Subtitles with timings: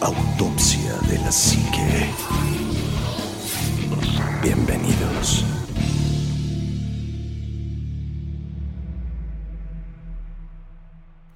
[0.00, 2.08] Autopsia de la Psique.
[4.42, 5.44] Bienvenidos.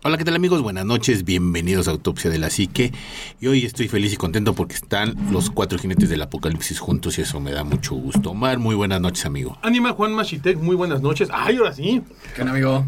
[0.03, 0.63] Hola, ¿qué tal amigos?
[0.63, 2.93] Buenas noches, bienvenidos a Autopsia de la Psique.
[3.39, 7.21] Y hoy estoy feliz y contento porque están los cuatro jinetes del apocalipsis juntos y
[7.21, 8.31] eso me da mucho gusto.
[8.31, 9.59] Omar, muy buenas noches, amigo.
[9.61, 11.29] Anima Juan Machitek, muy buenas noches.
[11.31, 12.03] Ay, ahora sí.
[12.35, 12.87] ¿Qué onda, amigo?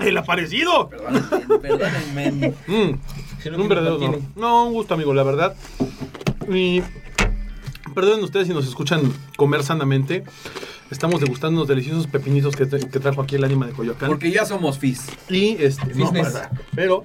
[0.00, 0.88] El aparecido.
[1.62, 2.54] Perdónenme.
[2.66, 4.20] Mm, un verdadero honor.
[4.36, 5.54] No, un gusto, amigo, la verdad.
[6.48, 6.82] Y
[7.94, 10.24] perdonen ustedes si nos escuchan comer sanamente.
[10.90, 14.08] Estamos degustando unos deliciosos pepinitos que, tra- que trajo aquí el ánima de Coyoacán.
[14.08, 15.02] Porque ya somos FIS.
[15.28, 17.04] Y este, no, para- pero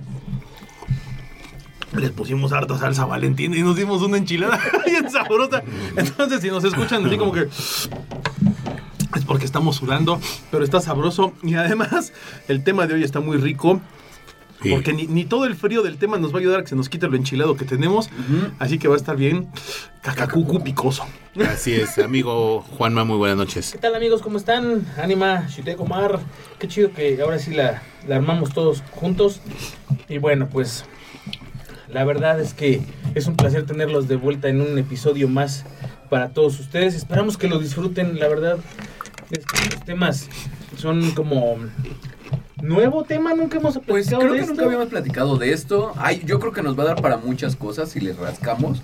[1.97, 5.61] les pusimos harta salsa Valentina y nos dimos una enchilada bien sabrosa.
[5.95, 7.47] Entonces, si nos escuchan así como que
[9.15, 10.19] es porque estamos sudando,
[10.51, 12.13] pero está sabroso y además
[12.47, 13.81] el tema de hoy está muy rico.
[14.61, 14.69] Sí.
[14.69, 16.75] Porque ni, ni todo el frío del tema nos va a ayudar a que se
[16.77, 18.09] nos quite lo enchilado que tenemos.
[18.59, 19.49] Así que va a estar bien
[20.01, 21.05] cacacucu picoso.
[21.45, 23.73] Así es, amigo Juanma, muy buenas noches.
[23.73, 24.21] ¿Qué tal amigos?
[24.21, 24.85] ¿Cómo están?
[25.01, 26.19] Anima, Shite Omar.
[26.59, 29.41] Qué chido que ahora sí la, la armamos todos juntos.
[30.07, 30.85] Y bueno, pues
[31.89, 32.81] la verdad es que
[33.15, 35.65] es un placer tenerlos de vuelta en un episodio más
[36.09, 36.95] para todos ustedes.
[36.95, 38.57] Esperamos que lo disfruten, la verdad.
[39.33, 40.29] Es que los temas
[40.77, 41.55] son como...
[42.61, 44.53] Nuevo tema, nunca hemos Pues platicado creo de que esto.
[44.53, 45.91] nunca habíamos platicado de esto.
[45.97, 48.81] Ay, yo creo que nos va a dar para muchas cosas si le rascamos.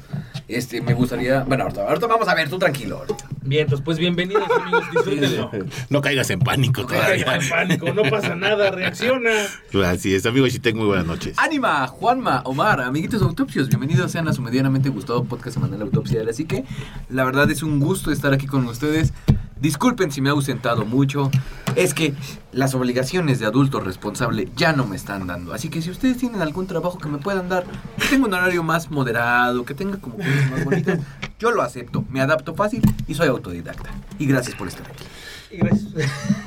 [0.50, 1.44] Este, me gustaría.
[1.44, 2.98] Bueno, ahorita, ahorita vamos a ver, tú tranquilo.
[2.98, 3.26] ahorita.
[3.44, 5.52] Bien, pues, pues bienvenidos amigos, disfrútenlo.
[5.90, 7.36] No caigas en pánico No caigan todavía.
[7.44, 9.30] en pánico, no pasa nada, reacciona.
[9.86, 11.38] Así es, amigo Chitek, muy buenas noches.
[11.38, 16.26] Ánima, Juanma, Omar, amiguitos autopsios, bienvenidos sean a su medianamente gustado podcast semanal Autopsia de
[16.26, 16.66] la Psique.
[17.10, 19.14] La verdad es un gusto estar aquí con ustedes.
[19.62, 21.30] Disculpen si me he ausentado mucho.
[21.76, 22.14] Es que
[22.52, 25.54] las obligaciones de adulto responsable ya no me están dando.
[25.54, 27.66] Así que si ustedes tienen algún trabajo que me puedan dar,
[27.98, 31.00] que tenga un horario más moderado, que tenga como cosas más bonitas,
[31.40, 32.06] yo lo acepto.
[32.10, 33.90] Me adapto fácil y soy autodidacta.
[34.18, 35.04] Y gracias por estar aquí.
[35.52, 35.94] Y gracias.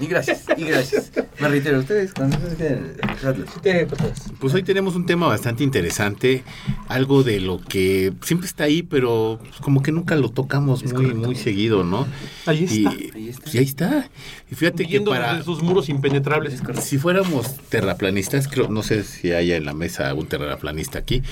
[0.01, 1.11] Y gracias, y gracias.
[1.41, 3.45] Me reitero, ustedes cuando ustedes quieran, hazlo.
[3.45, 3.89] Shite,
[4.39, 6.45] Pues hoy tenemos un tema bastante interesante,
[6.93, 11.03] algo de lo que siempre está ahí, pero como que nunca lo tocamos Es muy,
[11.05, 11.27] correcto.
[11.27, 12.07] muy seguido, ¿no?
[12.47, 12.95] Ahí está.
[12.95, 13.51] Y, Ahí está.
[13.53, 14.11] y ahí está.
[14.51, 15.33] Y fíjate que Viendo para...
[15.33, 16.61] desde sus muros impenetrables.
[16.81, 21.23] Si fuéramos terraplanistas, creo, no sé si haya en la mesa un terraplanista aquí,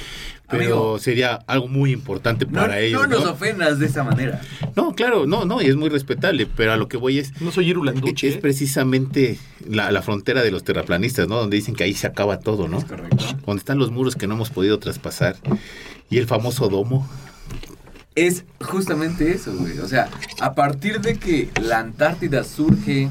[0.51, 0.99] pero Amigo.
[0.99, 3.01] sería algo muy importante No, para ellos.
[3.03, 3.31] no nos ¿no?
[3.33, 4.41] ofendas de esa manera.
[4.77, 7.51] No, claro, no, no, y es muy respetable, pero a lo que voy es, No
[7.53, 8.29] soy Irulanduche.
[8.29, 9.39] es precisamente
[9.69, 11.37] la, la frontera de los terraplanistas, ¿no?
[11.37, 12.79] Donde dicen que ahí se acaba todo, ¿no?
[12.79, 13.25] Es correcto.
[13.47, 15.37] Donde están los muros que no hemos podido traspasar
[16.11, 17.09] y el famoso domo.
[18.17, 19.79] Es justamente eso, güey.
[19.79, 20.09] O sea,
[20.41, 23.09] a partir de que la Antártida surge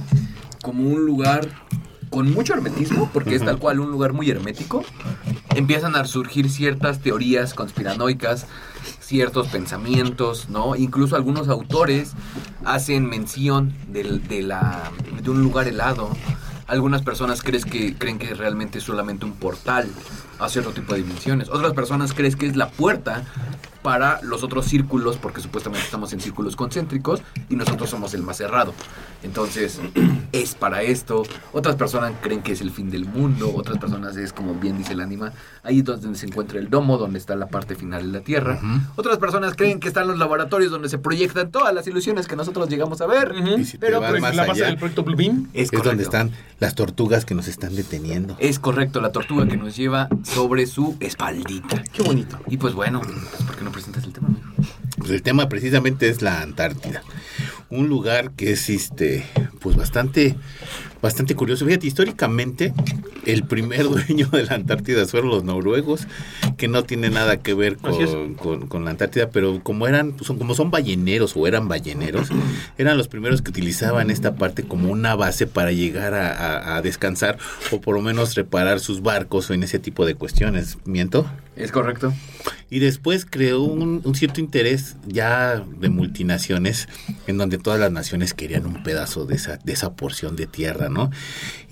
[0.61, 1.47] como un lugar
[2.09, 4.83] con mucho hermetismo, porque es tal cual un lugar muy hermético,
[5.55, 8.47] empiezan a surgir ciertas teorías conspiranoicas,
[8.99, 10.75] ciertos pensamientos, ¿no?
[10.75, 12.11] Incluso algunos autores
[12.65, 16.09] hacen mención del- de, la, de un lugar helado.
[16.67, 19.87] Algunas personas crees que, creen que realmente es solamente un portal
[20.39, 21.49] a cierto tipo de dimensiones.
[21.49, 23.23] Otras personas creen que es la puerta
[23.81, 28.38] para los otros círculos, porque supuestamente estamos en círculos concéntricos y nosotros somos el más
[28.38, 28.73] cerrado.
[29.23, 29.79] Entonces,
[30.31, 31.23] es para esto.
[31.53, 33.51] Otras personas creen que es el fin del mundo.
[33.56, 36.97] Otras personas es, como bien dice el ánima, ahí es donde se encuentra el domo,
[36.97, 38.59] donde está la parte final de la Tierra.
[38.62, 38.81] Ujú.
[38.97, 42.69] Otras personas creen que están los laboratorios donde se proyectan todas las ilusiones que nosotros
[42.69, 43.34] llegamos a ver.
[43.66, 45.50] Si te Pero, Pues, más la base allá, del proyecto Blue Beam.
[45.53, 45.89] Es, es correcto.
[45.89, 48.35] donde están las tortugas que nos están deteniendo.
[48.39, 51.84] Es correcto, la tortuga que nos lleva sobre su espaldita.
[51.91, 52.39] Qué bonito.
[52.47, 54.46] Y pues bueno, pues, ¿por qué no presentas el tema, amigo?
[54.97, 57.03] Pues el tema precisamente es la Antártida.
[57.69, 59.24] Un lugar que es este
[59.59, 60.35] pues bastante
[61.02, 61.66] bastante curioso.
[61.66, 62.74] Fíjate, históricamente
[63.25, 66.07] el primer dueño de la Antártida fueron los noruegos,
[66.57, 70.28] que no tiene nada que ver con, con- con la Antártida, pero como eran pues,
[70.28, 72.30] son, como son balleneros o eran balleneros,
[72.78, 76.81] eran los primeros que utilizaban esta parte como una base para llegar a, a- a
[76.81, 77.38] descansar
[77.72, 80.78] o por lo menos reparar sus barcos o en ese tipo de cuestiones.
[80.86, 81.30] ¿Miento?
[81.59, 82.13] Es correcto.
[82.69, 86.88] Y después creó un, un cierto interés ya de multinaciones
[87.27, 90.88] en donde todas las naciones querían un pedazo de esa, de esa porción de tierra,
[90.88, 91.09] ¿no?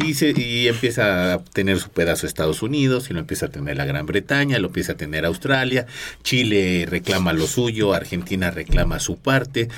[0.03, 3.77] Y, se, y empieza a tener su pedazo Estados Unidos y lo empieza a tener
[3.77, 5.85] la Gran Bretaña, lo empieza a tener Australia,
[6.21, 9.69] Chile reclama lo suyo, Argentina reclama su parte.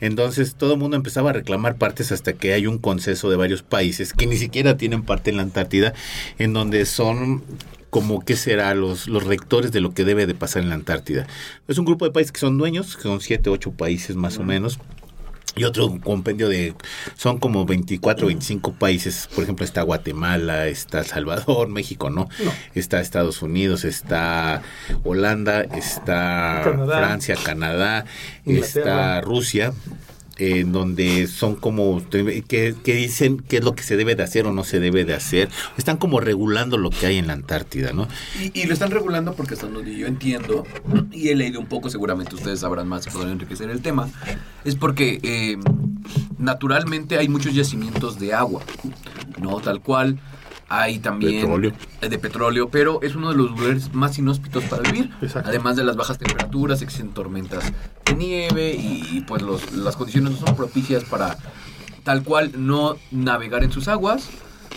[0.00, 3.62] Entonces todo el mundo empezaba a reclamar partes hasta que hay un consenso de varios
[3.62, 5.92] países que ni siquiera tienen parte en la Antártida,
[6.38, 7.42] en donde son
[7.90, 11.26] como que será los, los rectores de lo que debe de pasar en la Antártida.
[11.68, 14.44] Es un grupo de países que son dueños, que son siete, ocho países más o
[14.44, 14.78] menos.
[15.56, 16.74] y otro compendio de,
[17.16, 22.28] son como 24, 25 países, por ejemplo está Guatemala, está Salvador, México, ¿no?
[22.44, 22.52] No.
[22.74, 24.62] Está Estados Unidos, está
[25.02, 26.98] Holanda, está Canadá.
[26.98, 28.04] Francia, Canadá,
[28.44, 28.66] Inglaterra.
[28.66, 29.72] está Rusia,
[30.38, 34.46] en donde son como que, que dicen qué es lo que se debe de hacer
[34.46, 35.48] o no se debe de hacer.
[35.76, 38.08] Están como regulando lo que hay en la Antártida, ¿no?
[38.54, 40.64] Y, lo están regulando porque hasta donde yo entiendo,
[41.10, 44.08] y he leído un poco, seguramente ustedes sabrán más y podrán enriquecer el tema,
[44.64, 45.56] es porque eh,
[46.38, 48.62] naturalmente hay muchos yacimientos de agua,
[49.40, 49.60] ¿no?
[49.60, 50.18] Tal cual.
[50.70, 51.72] Hay también Petróleo.
[52.02, 55.10] eh, de petróleo, pero es uno de los lugares más inhóspitos para vivir.
[55.22, 55.48] Exacto.
[55.48, 57.72] Además de las bajas temperaturas, existen tormentas
[58.04, 61.38] de nieve y pues los- las condiciones no son propicias para
[62.04, 64.28] tal cual no navegar en sus aguas,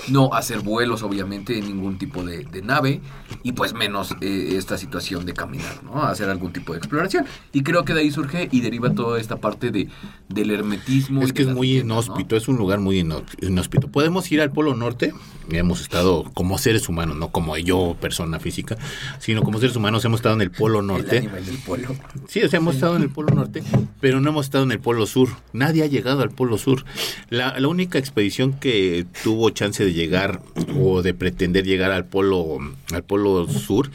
[0.09, 3.01] no hacer vuelos obviamente en ningún tipo de, de nave
[3.43, 6.03] y pues menos eh, esta situación de caminar, ¿no?
[6.03, 7.25] Hacer algún tipo de exploración.
[7.53, 9.88] Y creo que de ahí surge y deriva toda esta parte de,
[10.29, 11.21] del hermetismo.
[11.21, 13.88] Es que es muy inhóspito, es un lugar muy inhóspito.
[13.88, 15.13] Podemos ir al Polo Norte,
[15.49, 18.77] hemos estado como seres humanos, no como yo, persona física,
[19.19, 21.17] sino como seres humanos hemos estado en el Polo El Norte.
[21.19, 21.95] animal del polo.
[22.27, 23.63] Sí, o sea, hemos estado en el Polo Norte,
[23.99, 25.29] pero no hemos estado en el Polo Sur.
[25.53, 26.85] Nadie ha llegado al Polo Sur.
[27.29, 30.42] La, la única expedición que tuvo chance de llegar
[30.80, 32.57] o de pretender llegar al Polo,
[32.94, 33.89] al Polo Sur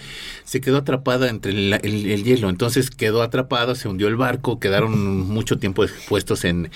[0.44, 2.48] se quedó atrapada entre el, el- el hielo.
[2.50, 6.70] Entonces quedó atrapada, se hundió el barco, quedaron mucho tiempo expuestos en,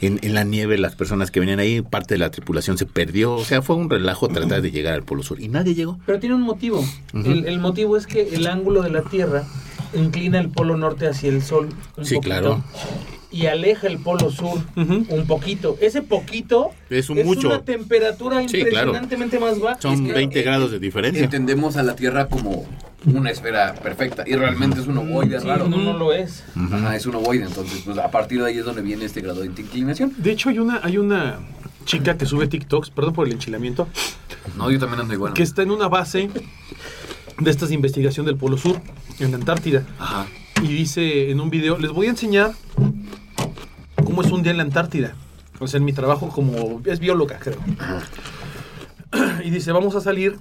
[0.00, 1.82] en, en la nieve las personas que venían ahí.
[1.82, 3.34] Parte de la tripulación se perdió.
[3.34, 5.98] O sea, fue un relajo tratar de llegar al Polo Sur y nadie llegó.
[6.06, 6.84] Pero tiene un motivo.
[7.12, 9.44] El, el motivo es que el ángulo de la Tierra
[9.94, 12.64] inclina el polo norte hacia el sol un Sí, poquito claro.
[13.32, 15.76] Y aleja el polo sur un poquito.
[15.80, 17.48] Ese poquito Es un mucho.
[17.48, 18.68] una temperatura Sí, claro.
[18.68, 19.80] impresionantemente más baja.
[19.80, 21.24] Son Es que- 20 grados de diferencia.
[21.24, 22.66] Entendemos a la Tierra como
[23.06, 25.68] una esfera perfecta y realmente es un ovoide Sí, raro.
[25.68, 26.44] no, no lo es.
[26.56, 29.40] Ajá, es un ovoide, entonces pues a partir de ahí es donde viene este grado
[29.40, 30.12] de inclinación.
[30.18, 31.38] De hecho, hay una, hay una
[31.86, 33.88] chica que sube TikToks, perdón por el enchilamiento,
[34.56, 35.32] No, yo también ando igual.
[35.32, 36.28] que está en una base
[37.38, 38.80] de estas de investigación del Polo Sur,
[39.18, 39.84] en la Antártida.
[39.98, 40.26] Ajá.
[40.62, 42.52] Y dice en un video, les voy a enseñar
[44.04, 45.14] cómo es un día en la Antártida.
[45.58, 46.80] O sea, en mi trabajo como...
[46.84, 47.58] es bióloga, creo.
[49.44, 50.36] Y dice, vamos a salir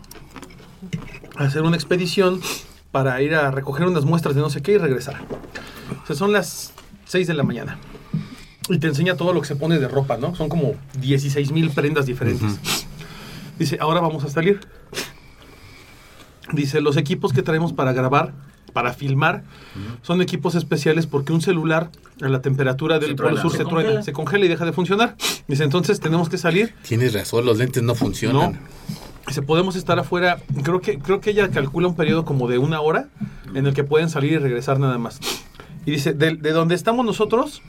[1.35, 2.39] a hacer una expedición
[2.91, 5.21] para ir a recoger unas muestras de no sé qué y regresar.
[6.03, 6.73] O sea, son las
[7.05, 7.79] 6 de la mañana.
[8.69, 10.35] Y te enseña todo lo que se pone de ropa, ¿no?
[10.35, 12.59] Son como 16 mil prendas diferentes.
[13.57, 14.59] Dice, ahora vamos a salir.
[16.53, 18.33] Dice, los equipos que traemos para grabar,
[18.69, 19.43] para filmar,
[20.01, 21.89] son equipos especiales porque un celular
[22.21, 23.37] a la temperatura del Polo.
[23.41, 24.03] Sur Se se, truena, congela.
[24.03, 25.15] se congela y deja de funcionar.
[25.47, 26.73] Dice, entonces tenemos que salir.
[26.83, 28.53] Tienes razón, los lentes no funcionan.
[28.53, 28.59] No.
[29.27, 30.39] Dice, podemos estar afuera.
[30.63, 33.09] Creo que, creo que ella calcula un periodo como de una hora
[33.53, 35.19] en el que pueden salir y regresar nada más.
[35.85, 37.61] Y dice, de, de donde estamos nosotros,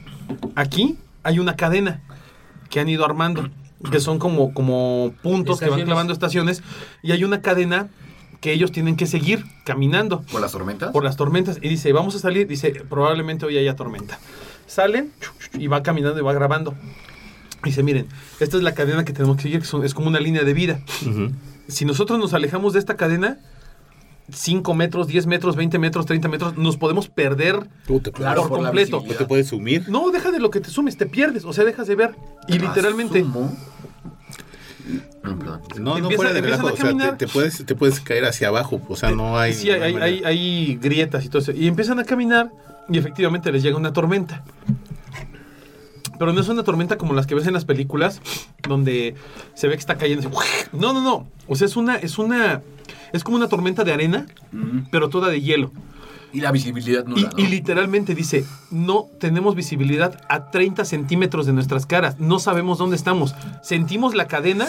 [0.55, 2.03] aquí hay una cadena
[2.71, 3.49] que han ido armando,
[3.91, 6.63] que son como, como puntos que van clavando estaciones,
[7.03, 7.89] y hay una cadena
[8.41, 10.91] que ellos tienen que seguir caminando ¿Por las tormentas?
[10.93, 11.59] por las tormentas.
[11.61, 14.19] Y dice, vamos a salir, dice, probablemente hoy haya tormenta.
[14.67, 15.11] Salen
[15.55, 16.75] y va caminando y va grabando.
[17.65, 18.07] Dice, miren,
[18.41, 20.55] esta es la cadena que tenemos que seguir, que son- es como una línea de
[20.55, 20.81] vida.
[21.69, 23.39] Si nosotros nos alejamos de esta cadena,
[24.33, 28.51] 5 metros, 10 metros, 20 metros, 30 metros, nos podemos perder Tú te Claro, por
[28.51, 29.03] por completo.
[29.07, 29.89] ¿No te puedes sumir?
[29.89, 32.15] No, deja de lo que te sumes, te pierdes, o sea, dejas de ver.
[32.49, 33.53] Y literalmente, Asumo-
[35.23, 35.61] No, perdón.
[35.79, 37.19] No, fuera de empiezan relajo, a o sea, te, caminar.
[37.19, 39.53] te puedes, te puedes caer hacia abajo, o sea, no hay...
[39.53, 40.29] sí, hay, no hay hay, manera.
[40.29, 41.53] hay- hay grietas y todo eso.
[41.53, 42.51] Y empiezan a caminar
[42.89, 44.43] y efectivamente les llega una tormenta.
[46.19, 48.21] Pero no es una tormenta como las que ves en las películas,
[48.69, 49.15] donde
[49.55, 50.31] se ve que está cayendo.
[50.73, 51.27] No, no, no.
[51.49, 52.61] O sea, es una, es una,
[53.13, 54.89] es como una tormenta de arena, Mm.
[54.91, 55.71] pero toda de hielo.
[56.33, 57.39] Y la visibilidad Y, nula, ¿no?
[57.43, 62.97] y literalmente dice, no tenemos visibilidad a 30 centímetros de nuestras caras, no sabemos dónde
[62.97, 63.35] estamos.
[63.63, 64.67] Sentimos la cadena,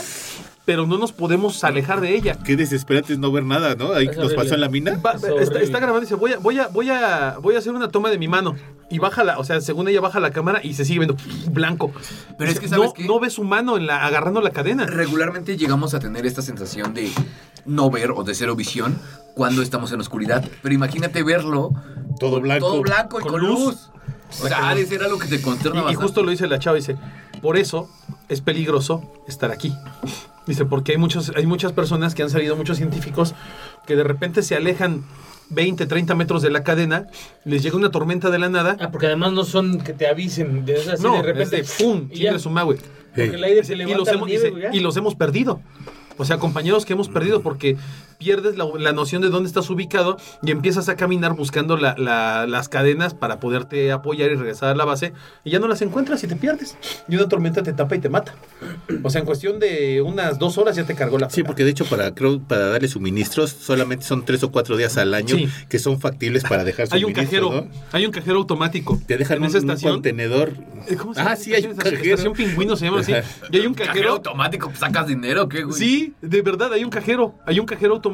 [0.66, 2.38] pero no nos podemos alejar de ella.
[2.44, 3.94] Qué desesperante es no ver nada, ¿no?
[3.94, 5.00] Ahí nos pasó en la mina.
[5.04, 7.74] Va- Es está, grabando y dice, voy a, voy, a, voy, a, voy a hacer
[7.74, 8.56] una toma de mi mano.
[8.90, 11.16] Y baja la, o sea, según ella baja la cámara y se sigue viendo
[11.52, 11.92] blanco.
[12.38, 13.06] Pero es que, no, ¿sabes qué?
[13.06, 14.86] no ve su mano en la, agarrando la cadena.
[14.86, 17.10] Regularmente llegamos a tener esta sensación de
[17.66, 18.98] no ver o de cero visión
[19.36, 20.44] cuando estamos en oscuridad.
[20.62, 21.72] Pero imagínate verlo
[22.20, 22.68] Todo blanco.
[22.68, 23.60] todo blanco y Con con, luz.
[23.60, 23.90] luz.
[24.44, 26.04] O sea, ha de ser algo que te Y, consterna y bastante.
[26.06, 26.96] justo lo dice la chava, dice,
[27.42, 27.90] por eso
[28.30, 29.74] es peligroso estar aquí.
[30.48, 33.36] Dice, porque hay, muchos, hay muchas personas que han salido, muchos científicos,
[33.86, 35.04] que de repente se alejan
[35.50, 37.08] 20, 30 metros de la cadena,
[37.44, 38.78] les llega una tormenta de la nada.
[38.80, 40.66] Ah, porque además no son que te avisen.
[40.66, 41.60] De, así no, de repente.
[41.60, 42.08] es de ¡pum!
[42.10, 42.40] y ya.
[42.40, 42.78] su madre.
[43.10, 44.70] Porque el aire se y los, hemos, nieve, dice, ya.
[44.74, 45.60] y los hemos perdido.
[46.18, 47.78] O sea, compañeros que hemos perdido porque
[48.22, 52.46] pierdes la, la noción de dónde estás ubicado y empiezas a caminar buscando la- la-
[52.46, 55.14] las cadenas para poderte apoyar y regresar a la base
[55.44, 56.78] y ya no las encuentras y te pierdes.
[57.08, 58.36] Y una tormenta te tapa y te mata.
[59.04, 61.48] O sea, en cuestión de unas dos horas ya te cargó la Sí, fregada.
[61.48, 65.16] porque de hecho para creo para darle suministros solamente son tres o cuatro días al
[65.16, 65.50] año Sí.
[65.68, 67.68] que son factibles para dejar Hay un cajero, ¿no?
[67.92, 69.02] hay un cajero automático.
[69.08, 69.94] Te dejan en un, esa un estación.
[69.94, 70.52] contenedor.
[70.88, 71.98] Eh, ¿Cómo se Ah, sí, hay un cajero.
[71.98, 73.14] Estación Pingüino se llama así.
[73.52, 74.12] Y hay un Cajero cajero.
[74.14, 75.78] automático, pues, sacas dinero, ¿qué, güey?
[75.78, 77.34] Sí, de verdad, hay un cajero.
[77.46, 78.11] Hay un cajero automático.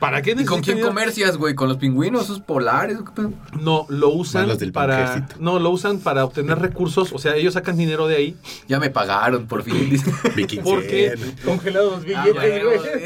[0.00, 1.54] ¿Para qué ¿Y con quién comercias, güey?
[1.54, 2.98] ¿Con los pingüinos, esos polares?
[2.98, 3.32] ¿Qué pedo?
[3.60, 5.28] No, lo usan del para.
[5.38, 7.12] No, lo usan para obtener recursos.
[7.12, 8.36] O sea, ellos sacan dinero de ahí.
[8.68, 9.88] Ya me pagaron, por fin.
[9.90, 10.12] dice.
[10.34, 11.14] Viking ¿Por qué?
[11.16, 11.34] Zen.
[11.44, 12.64] Congelados Ah, billetes,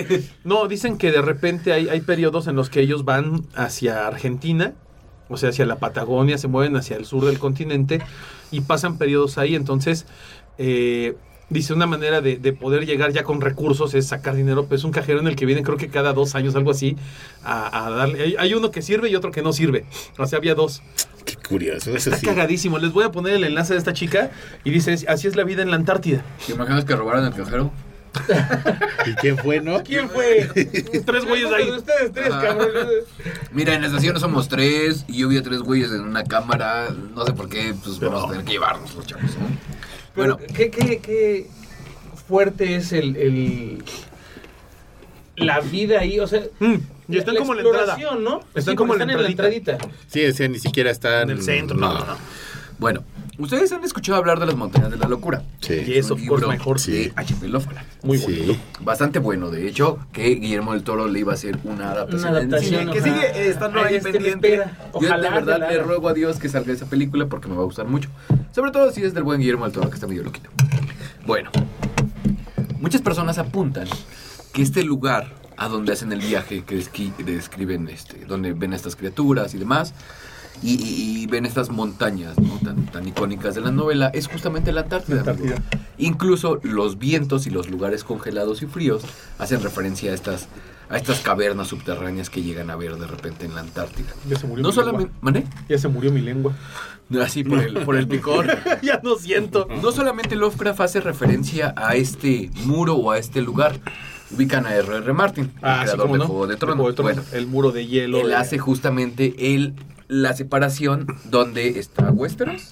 [0.09, 0.25] güey.
[0.44, 4.75] No, dicen que de repente hay, hay periodos en los que ellos van hacia Argentina,
[5.28, 8.00] o sea, hacia la Patagonia, se mueven hacia el sur del continente
[8.50, 9.54] y pasan periodos ahí.
[9.54, 10.06] Entonces,
[10.59, 11.16] eh,
[11.50, 14.66] dice una manera de, de poder llegar ya con recursos es sacar dinero.
[14.66, 16.97] Pues es un cajero en el que vienen, creo que cada dos años, algo así,
[17.45, 18.23] a, a darle.
[18.23, 19.85] Hay, hay uno que sirve y otro que no sirve.
[20.19, 20.83] O sea, había dos.
[21.25, 22.26] Qué curioso, eso Está sí.
[22.26, 22.78] cagadísimo.
[22.78, 24.30] Les voy a poner el enlace de esta chica
[24.64, 26.25] y dice: Así es la vida en la Antártida.
[26.47, 27.71] ¿Te imaginas que robaron el cajero?
[29.07, 29.83] ¿Y quién fue, no?
[29.85, 30.49] ¿Quién fue?
[31.07, 31.71] Tres güeyes ahí.
[31.71, 33.04] Ustedes tres, cabrones.
[33.52, 36.88] Mira, en la estación somos tres y yo vi a tres güeyes en una cámara.
[37.14, 39.47] No sé por qué, pues vamos a tener que llevarnos los chavos, ¿no?
[40.14, 41.47] Pero, Bueno, ¿qué, qué, qué
[42.26, 43.85] fuerte es el, el-
[45.37, 46.19] la vida ahí?
[46.21, 46.75] O sea, Mm,
[47.09, 47.97] y están como en la entrada.
[48.19, 48.40] ¿no?
[48.55, 49.79] Están Sí, como en la están en la entradita.
[50.09, 52.17] Sí, o sea, ni siquiera está En el centro, no, no, no.
[52.79, 53.02] bueno,
[53.40, 55.42] ustedes han escuchado hablar de las montañas de la locura.
[55.61, 55.82] Sí.
[55.87, 56.78] Y eso, libro mejor.
[56.78, 56.92] Sí.
[56.92, 57.49] de H.P.
[57.49, 58.04] Lovecraft.
[58.04, 58.42] Muy Sí.
[58.47, 58.61] bueno.
[58.80, 62.30] Bastante bueno, de hecho, que Guillermo del Toro le iba a hacer una adaptación.
[62.30, 64.54] Una en adaptación, cine, que sigue estando ahí este, pendiente.
[64.54, 64.76] espera.
[64.78, 67.54] Yo Ojalá de verdad la le ruego a Dios que salga esa película porque me
[67.56, 68.09] va a gustar mucho.
[68.52, 70.50] Sobre todo si es del buen Guillermo del Toro, que está medio loquito.
[71.26, 71.50] Bueno,
[72.80, 73.88] muchas personas apuntan
[74.52, 76.76] que este lugar a donde hacen el viaje, que
[77.25, 79.92] describen, este, donde ven a estas criaturas y demás,
[80.62, 82.59] y, y- y ven estas montañas ¿no?
[82.62, 85.17] tan, tan icónicas de la novela, es justamente la Antártida.
[85.17, 85.21] La.
[85.33, 85.57] Antártida.
[85.99, 89.02] Incluso los vientos y los lugares congelados y fríos
[89.38, 90.49] hacen referencia a estas,
[90.88, 94.09] a estas cavernas subterráneas que llegan a ver de repente en la Antártida.
[94.29, 95.05] Ya se murió No mi solamente...
[95.12, 95.19] lengua.
[95.21, 95.47] ¿Mané?
[95.69, 96.52] Ya se murió mi lengua.
[97.23, 98.47] Así por el, por el picor.
[98.83, 99.67] ya no siento.
[99.83, 103.81] No solamente Lovecraft hace referencia a este muro o a este lugar.
[104.33, 105.12] Ubican a R.R.
[105.12, 106.26] Martin, el Ah, sí, creador cómo de no.
[106.29, 106.76] Juego de De Tronos.
[106.76, 107.14] Juego de Tronos.
[107.17, 108.21] Bueno, el muro de hielo.
[108.21, 109.75] él de- hace justamente el,
[110.11, 112.71] la separación donde está Westeros,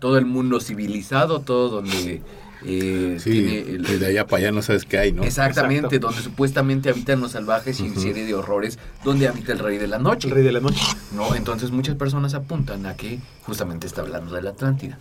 [0.00, 2.22] todo el mundo civilizado, todo donde
[2.64, 5.22] eh, Sí, tiene el- desde allá para allá no sabes qué hay, ¿no?
[5.22, 6.08] Exactamente, Exacto.
[6.08, 8.00] donde supuestamente habitan los salvajes y una Ujú.
[8.02, 10.26] serie de horrores, donde habita el rey de la noche.
[10.28, 10.82] El rey de la noche.
[11.14, 11.34] ¿no?
[11.36, 14.98] Entonces muchas personas apuntan a que justamente está hablando de la Atlántida.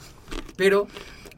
[0.56, 0.88] Pero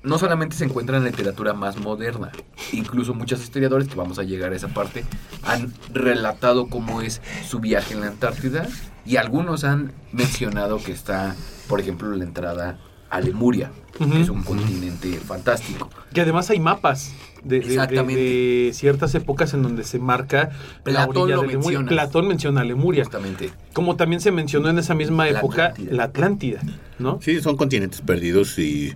[0.03, 2.31] no solamente se encuentra en la literatura más moderna,
[2.73, 5.05] incluso muchos historiadores, que vamos a llegar a esa parte,
[5.43, 8.67] han relatado cómo es su viaje en la Antártida
[9.09, 11.35] y algunos han mencionado que está,
[11.67, 12.77] por ejemplo, la entrada
[13.09, 15.89] a Lemuria, Que es un continente fantástico.
[16.13, 17.11] Que además hay mapas
[17.43, 18.21] de, de- de- Exactamente.
[18.21, 20.51] de ciertas épocas en donde se marca
[20.85, 21.79] la Platón orilla lo de Lemuria.
[21.79, 21.87] menciona.
[21.89, 23.03] Platón menciona Lemuria.
[23.03, 23.51] Justamente.
[23.73, 25.95] Como también se mencionó en esa misma La época Atlántida.
[25.95, 26.61] la Atlántida,
[26.97, 27.19] ¿no?
[27.21, 28.93] Sí, son continentes perdidos y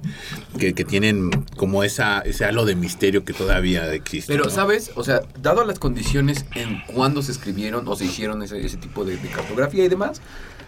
[0.57, 4.31] que, que tienen como esa ese halo de misterio que todavía existe.
[4.33, 4.49] Pero, ¿no?
[4.49, 4.91] ¿sabes?
[4.95, 9.05] O sea, dado las condiciones en cuándo se escribieron o se hicieron ese, ese tipo
[9.05, 10.21] de, de cartografía y demás,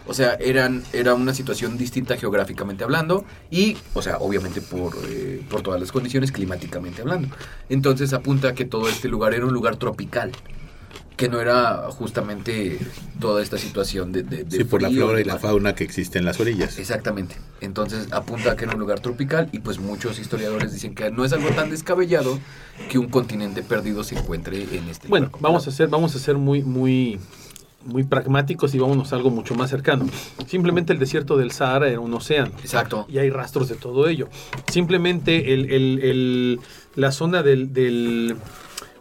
[0.06, 5.42] o sea, eran, era una situación distinta geográficamente hablando y, o sea, obviamente por, eh,
[5.50, 7.28] por todas las condiciones climáticamente hablando.
[7.68, 10.32] Entonces apunta que todo este lugar era un lugar tropical,
[11.16, 12.78] que no era justamente
[13.20, 14.22] toda esta situación de...
[14.22, 16.78] de- de Sí, por la flora y la fauna que existe en las orillas.
[16.78, 17.36] Exactamente.
[17.62, 21.24] Entonces apunta a que era un lugar tropical y pues muchos historiadores dicen que no
[21.24, 22.38] es algo tan descabellado
[22.90, 25.40] que un continente perdido se encuentre en este Bueno, lugar.
[25.42, 27.18] vamos a ser, vamos a ser muy, muy,
[27.86, 30.06] muy pragmáticos y vámonos a algo mucho más cercano.
[30.46, 32.52] Simplemente el desierto del Sahara era un océano.
[32.60, 33.06] Exacto.
[33.08, 34.28] y hay rastros de todo ello.
[34.70, 36.60] Simplemente el, el- el-
[36.94, 38.36] la zona del, del,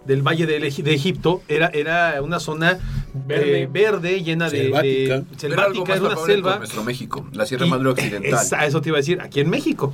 [0.05, 2.77] del Valle de Egipto era, era una zona
[3.13, 3.61] Verde.
[3.63, 5.19] eh, verde llena de Selvática.
[5.19, 6.57] de- selvática, era una selva.
[6.57, 8.33] nuestro México, la Sierra Y- Madre Occidental.
[8.33, 9.93] Esa- eso te iba a decir, aquí en México.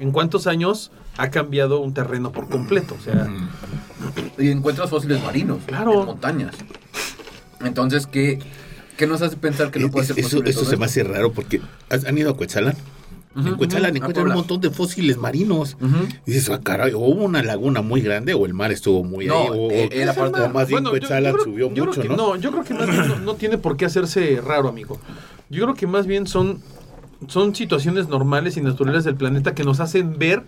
[0.00, 2.96] ¿En cuántos años ha cambiado un terreno por completo?
[2.98, 3.26] O sea.
[4.38, 6.00] Y encuentras fósiles marinos Claro.
[6.00, 6.54] en montañas.
[7.64, 8.38] Entonces, ¿qué,
[8.96, 11.32] qué nos hace pensar que no puede ser eso posible eso se me hace raro
[11.32, 12.74] porque ¿has- han ido a Cuetzalan.
[13.36, 15.76] Ujú, en Cuetzalan ujú, a encuentran un montón de fósiles marinos.
[16.26, 19.26] Y dices, ah, caray, o hubo una laguna muy grande o el mar estuvo muy
[19.26, 19.48] No, ahí.
[19.50, 22.00] O, eh, o- era o parte de- más bien yo- yo creo- subió yo mucho,
[22.02, 22.36] que- ¿no?
[22.36, 25.00] yo creo que más bien no, no tiene por qué hacerse raro, amigo.
[25.50, 26.60] Yo creo que más bien son,
[27.26, 30.44] son situaciones normales y naturales del planeta que nos hacen ver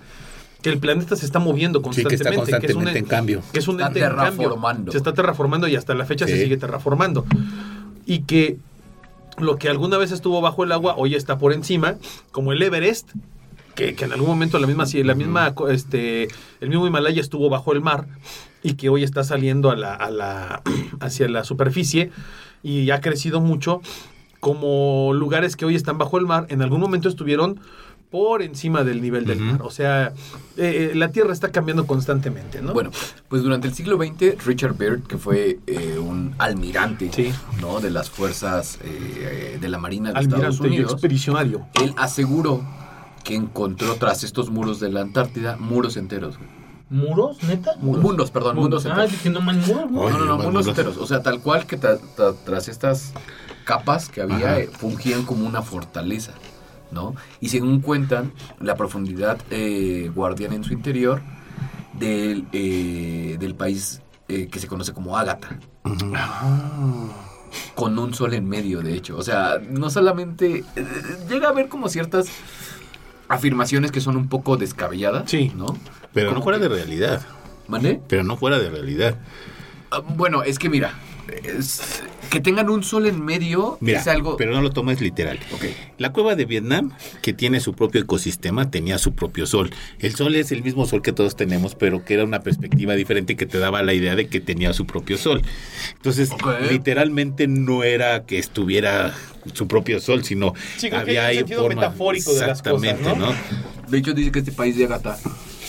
[0.63, 2.45] que el planeta se está moviendo Sí, que constantemente.
[2.51, 3.43] está que es un constantemente en cambio.
[3.53, 4.25] que es un Está ente en cambio.
[4.33, 4.93] terraformando.
[4.93, 7.25] Se está terraformando y hasta la fecha se sigue terraformando.
[8.07, 8.57] Y que
[9.39, 11.97] lo que alguna vez estuvo bajo el agua hoy está por encima,
[12.33, 13.11] como el Everest,
[13.75, 16.29] que, que en algún momento la misma, sí, la misma, co- este,
[16.61, 18.07] el mismo Himalaya estuvo bajo el mar
[18.63, 20.63] y que hoy está saliendo a la, a la,
[21.01, 22.11] hacia la superficie
[22.63, 23.83] y ha crecido mucho,
[24.41, 27.61] como lugares que hoy están bajo el mar, en algún momento estuvieron
[28.11, 29.63] por encima del nivel del mar.
[29.63, 30.09] O sea,
[30.57, 32.73] eh, eh, la Tierra está cambiando constantemente, ¿no?
[32.73, 32.91] Bueno,
[33.29, 37.33] pues durante el siglo XX, Richard Byrd, que fue eh, un almirante Sí.
[37.61, 37.81] ¿no?
[37.81, 41.67] de las fuerzas eh, de la Marina de Estados almirante y Unidos, expedicionario.
[41.83, 42.65] él aseguró
[43.25, 46.37] que encontró tras estos muros de la Antártida muros enteros.
[46.89, 47.73] ¿Muros, neta?
[47.81, 49.11] Mundos, perdón, mundos Ah, enteros.
[49.11, 50.01] dije, no man, muros, ¿no?
[50.03, 50.97] Oye, No, no, mundos enteros.
[50.99, 53.13] O sea, tal cual que tra- tra- tras estas
[53.65, 56.35] capas que había, eh, fungían como una fortaleza,
[56.91, 57.15] ¿no?
[57.41, 61.21] Y según cuentan, la profundidad eh, guardiana en su interior
[61.95, 65.59] del, eh, del país eh, que se conoce como Ágata.
[67.75, 69.17] Con un sol en medio, de hecho.
[69.17, 70.65] O sea, no solamente...
[70.77, 70.87] eh,
[71.29, 72.27] llega a haber como ciertas
[73.29, 75.53] afirmaciones que son un poco descabelladas, Sí.
[75.57, 75.67] ¿no?
[76.13, 77.23] Pero no fuera que- de realidad.
[77.69, 78.01] ¿Mande?
[78.09, 79.19] Pero no fuera de realidad.
[79.91, 80.93] Ah, Bueno, es que mira,
[81.45, 84.37] es- que tengan un sol en medio Mira, es algo...
[84.37, 85.39] pero no lo tomes literal.
[85.97, 86.93] La cueva de Vietnam,
[87.23, 89.71] que tiene su propio ecosistema, tenía su propio sol.
[90.01, 93.37] El sol es el mismo sol que todos tenemos, pero que era una perspectiva diferente
[93.37, 95.43] que te daba la idea de que tenía su propio sol.
[95.95, 96.31] Entonces,
[96.71, 99.15] literalmente no era que estuviera
[99.55, 103.33] su propio sol, sino Sí, había ahí sentido forma- metafórico de las cosas, Exactamente, ¿no?
[103.89, 105.17] De hecho, dice que este país de Agatha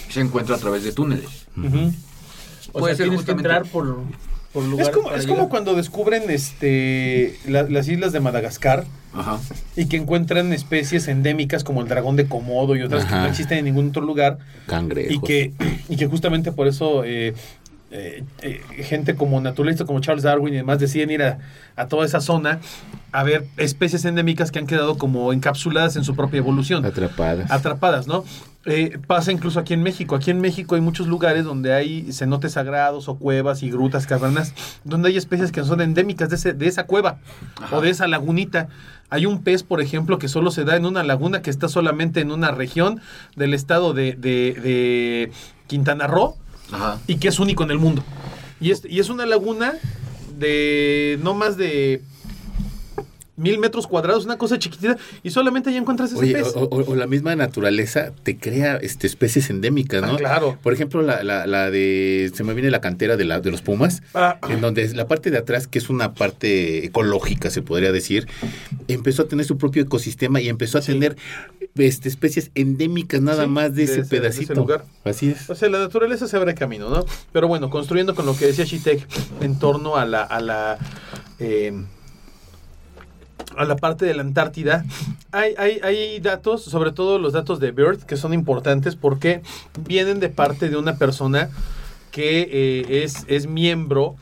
[0.09, 1.45] se encuentra a través de túneles.
[2.73, 4.03] O Puede sea, ser tienes que entrar por,
[4.61, 9.39] por Es como, para es como cuando descubren este la- las islas de Madagascar Ajá.
[9.75, 13.59] y que encuentran especies endémicas como el dragón de Komodo y otras que no existen
[13.59, 14.37] en ningún otro lugar
[14.67, 15.13] Cangrejos.
[15.13, 15.53] y que,
[15.89, 17.33] y que justamente por eso eh,
[17.91, 21.39] eh, eh, gente como naturalistas como Charles Darwin y demás deciden ir a,
[21.75, 22.60] a toda esa zona
[23.13, 26.86] a ver especies endémicas que han quedado como encapsuladas en su propia evolución.
[26.86, 27.50] atrapadas.
[27.50, 28.25] atrapadas, ¿no?
[28.65, 30.15] Eh, pasa incluso aquí en México.
[30.15, 34.53] Aquí en México hay muchos lugares donde hay cenotes sagrados o cuevas y grutas, cavernas,
[34.84, 37.20] donde hay especies que son endémicas de, ese- de esa cueva
[37.72, 38.67] o de esa lagunita.
[39.10, 42.19] Hay un pez, por ejemplo, que solo se da en una laguna que está solamente
[42.19, 43.00] en una región
[43.38, 45.32] del estado de, de- de
[45.67, 46.36] Quintana Roo
[46.71, 46.99] Ajá.
[47.08, 48.03] y que es único en el mundo.
[48.60, 49.73] Y es, y es una laguna
[50.39, 52.01] de no más de
[53.36, 56.53] mil metros cuadrados, una cosa chiquitita, y solamente ahí encuentras ese Oye, pez.
[56.56, 60.15] o, o- o la misma naturaleza te crea este, especies endémicas, Ah, ¿no?
[60.17, 60.58] claro.
[60.63, 62.32] Por ejemplo, la, la, la de.
[62.34, 64.39] Se me viene la cantera de, la, de los Pumas, Ah.
[64.49, 68.27] en donde la parte de atrás, que es una parte ecológica, se podría decir,
[68.88, 71.15] empezó a tener su propio ecosistema y empezó a tener
[71.75, 74.53] este, especies endémicas nada Sí, más de, de ese, ese- de ese pedacito.
[74.56, 74.86] lugar.
[75.03, 75.49] Así es.
[75.49, 77.06] O sea, la naturaleza se abre camino, ¿no?
[77.32, 79.08] Pero bueno, construyendo con lo que decía Shitek
[79.41, 80.77] en torno a la, a la,
[81.39, 81.73] eh,
[83.56, 84.86] a la parte de la Antártida,
[85.32, 89.41] hay, hay, hay datos, sobre todo los datos de Bird, que son importantes porque
[89.88, 91.49] vienen de parte de una persona
[92.12, 94.15] que eh, es, es miembro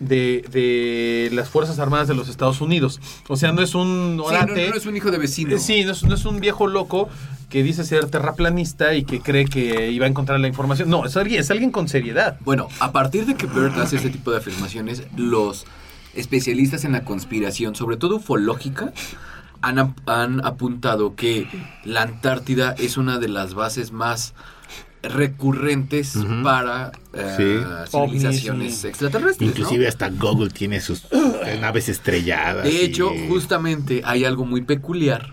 [0.00, 3.00] de, de las Fuerzas Armadas de los Estados Unidos.
[3.28, 4.68] O sea, no es un Sí, no, orate.
[4.70, 5.56] no es un hijo de vecino.
[5.58, 7.08] Sí, no es, no es un viejo loco
[7.48, 10.88] que dice ser terraplanista y que cree que iba a encontrar la información.
[10.90, 12.38] No, es alguien, es alguien con seriedad.
[12.44, 15.66] Bueno, a partir de que Bert hace este tipo de afirmaciones, los
[16.14, 18.92] especialistas en la conspiración, sobre todo ufológica,
[19.62, 21.46] han, han apuntado que
[21.84, 24.32] la Antártida es una de las bases más
[25.02, 26.42] recurrentes Ujú.
[26.42, 27.90] para eh, Sí.
[27.90, 28.88] civilizaciones Ovnis, sí.
[28.88, 29.40] extraterrestres.
[29.40, 29.46] ¿no?
[29.46, 32.64] Inclusive hasta Google tiene sus eh, naves estrelladas.
[32.64, 35.32] De hecho, y- justamente hay algo muy peculiar,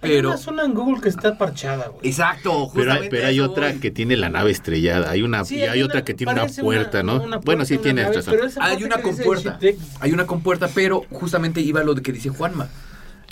[0.00, 0.30] Hay pero...
[0.30, 2.08] una zona en Google que está parchada, güey.
[2.08, 3.80] Exacto, Pero hay, justamente pero hay otra voy.
[3.80, 5.10] que tiene la nave estrellada.
[5.10, 7.22] Hay una Sí, y hay una- otra que tiene una puerta, ¿no?
[7.22, 8.34] una bueno, sí puerta, tiene una nave, razón.
[8.34, 9.58] pero esa Hay una compuerta.
[10.00, 12.68] Hay una compuerta, pero justamente iba lo de que dice Juanma.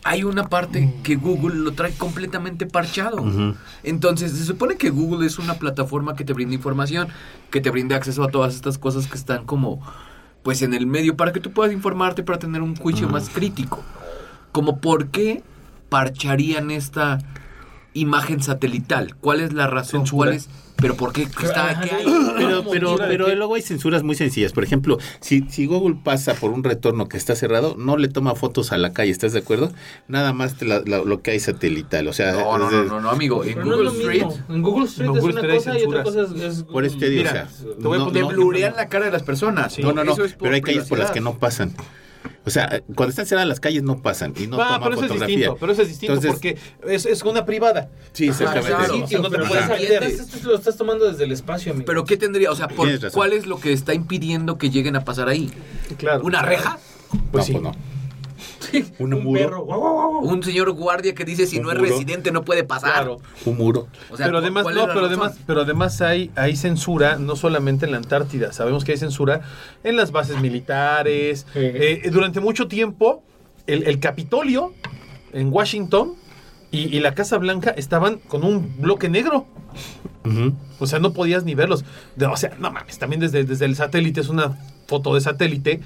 [0.02, 3.24] Hay una parte que Google lo trae completamente parchado.
[3.82, 7.08] Entonces, se supone que Google es una plataforma que te brinda información,
[7.50, 9.80] que te brinda acceso a todas estas cosas que están como
[10.42, 13.82] pues en el medio para que tú puedas informarte para tener un juicio más crítico.
[14.52, 15.42] Como por qué
[15.90, 17.18] parcharían esta
[17.94, 19.16] imagen satelital?
[19.16, 20.00] ¿Cuál es la razón?
[20.02, 20.30] Censura.
[20.30, 20.48] ¿Cuál es?
[20.76, 22.04] Pero ¿por qué está qué hay?
[22.38, 23.36] Pero, pero, pero qué?
[23.36, 24.52] luego hay censuras muy sencillas.
[24.52, 28.34] Por ejemplo, si, si Google pasa por un retorno que está cerrado, no le toma
[28.34, 29.72] fotos a la calle, ¿estás de acuerdo?
[30.08, 32.08] Nada más te la- la- lo que hay satelital.
[32.08, 33.44] O sea, No, no, no, de- no, no, amigo.
[33.44, 34.24] En no Google Street.
[34.48, 36.52] En Google Street es Google una cosa y otra cosa censuras.
[36.52, 38.34] es, es Por este día, Mira, o sea, te voy a no, poner no, te
[38.36, 39.74] no, blurean la cara de las personas.
[39.74, 39.82] Sí.
[39.82, 41.74] no, no, no, pero hay calles por las que no pasan.
[42.44, 45.02] O sea, cuando están cerradas las calles no pasan y no Ah, toman pero eso
[45.04, 45.36] es fotografía.
[45.36, 47.90] distinto, pero eso es distinto Entonces, porque es, es una privada.
[48.12, 48.68] Sí, exactamente.
[48.70, 48.94] claro.
[48.94, 51.84] Sí, tío, no te pero puedes esto, esto lo estás tomando desde el espacio, amigo.
[51.86, 52.50] Pero ¿qué tendría?
[52.50, 52.88] O sea, por-.
[53.12, 55.50] ¿cuál es lo que está impidiendo que lleguen a pasar ahí?
[55.98, 56.24] Claro.
[56.24, 56.78] ¿Una reja?
[57.30, 57.52] Pues no, sí.
[57.52, 57.72] pues no.
[58.98, 59.40] un, un muro.
[59.40, 59.62] perro.
[60.20, 62.92] Un señor guardia que dice si Un no es residente no puede pasar.
[62.92, 63.18] Claro.
[63.44, 63.88] Un muro.
[64.10, 67.36] O sea, pero además, ¿cuál es no, pero además, pero además hay, hay censura, no
[67.36, 68.52] solamente en la Antártida.
[68.52, 69.40] Sabemos que hay censura
[69.84, 71.46] en las bases militares.
[71.52, 71.58] Sí.
[71.60, 73.22] Eh, durante mucho tiempo,
[73.66, 74.72] el, el Capitolio
[75.32, 76.14] en Washington
[76.72, 79.46] y, y la Casa Blanca estaban con un bloque negro.
[80.78, 81.84] O sea, no podías ni verlos.
[82.16, 85.80] De- o sea, no mames, también desde, desde el satélite, es una foto de satélite.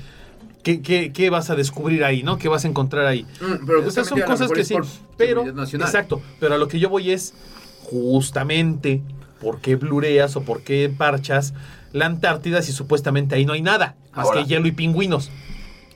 [0.64, 2.38] ¿Qué, qué, qué vas a descubrir ahí, no?
[2.38, 3.26] ¿Qué vas a encontrar ahí?
[3.40, 4.74] Mm, pero sea, son cosas que sí.
[5.16, 6.22] Pero, exacto.
[6.40, 7.34] Pero a lo que yo voy es
[7.82, 9.02] justamente
[9.40, 11.52] por qué blureas o por qué parchas
[11.92, 13.94] la Antártida si supuestamente ahí no hay nada.
[14.14, 14.42] Más Ahora.
[14.42, 15.30] que hielo y pingüinos.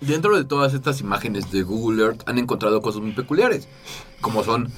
[0.01, 3.67] Dentro de todas estas imágenes de Google Earth han encontrado cosas muy peculiares,
[4.21, 4.71] como son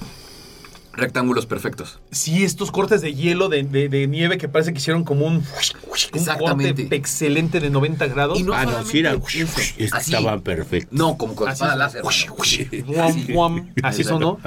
[0.93, 1.99] rectángulos perfectos.
[2.11, 5.43] Sí, estos cortes de hielo, de, de- de nieve que parece que hicieron como un,
[6.39, 8.39] corte excelente de 90 grados.
[8.39, 9.45] Y no ah, no, sí, era, así.
[9.77, 10.97] estaban perfectos.
[10.97, 11.79] No, como con Así espada es.
[11.79, 12.01] láser.
[12.03, 12.35] Ush, mano.
[12.39, 12.49] ush.
[12.69, 12.81] Sí.
[12.81, 13.73] Guam, guam.
[13.83, 14.39] Así sonó.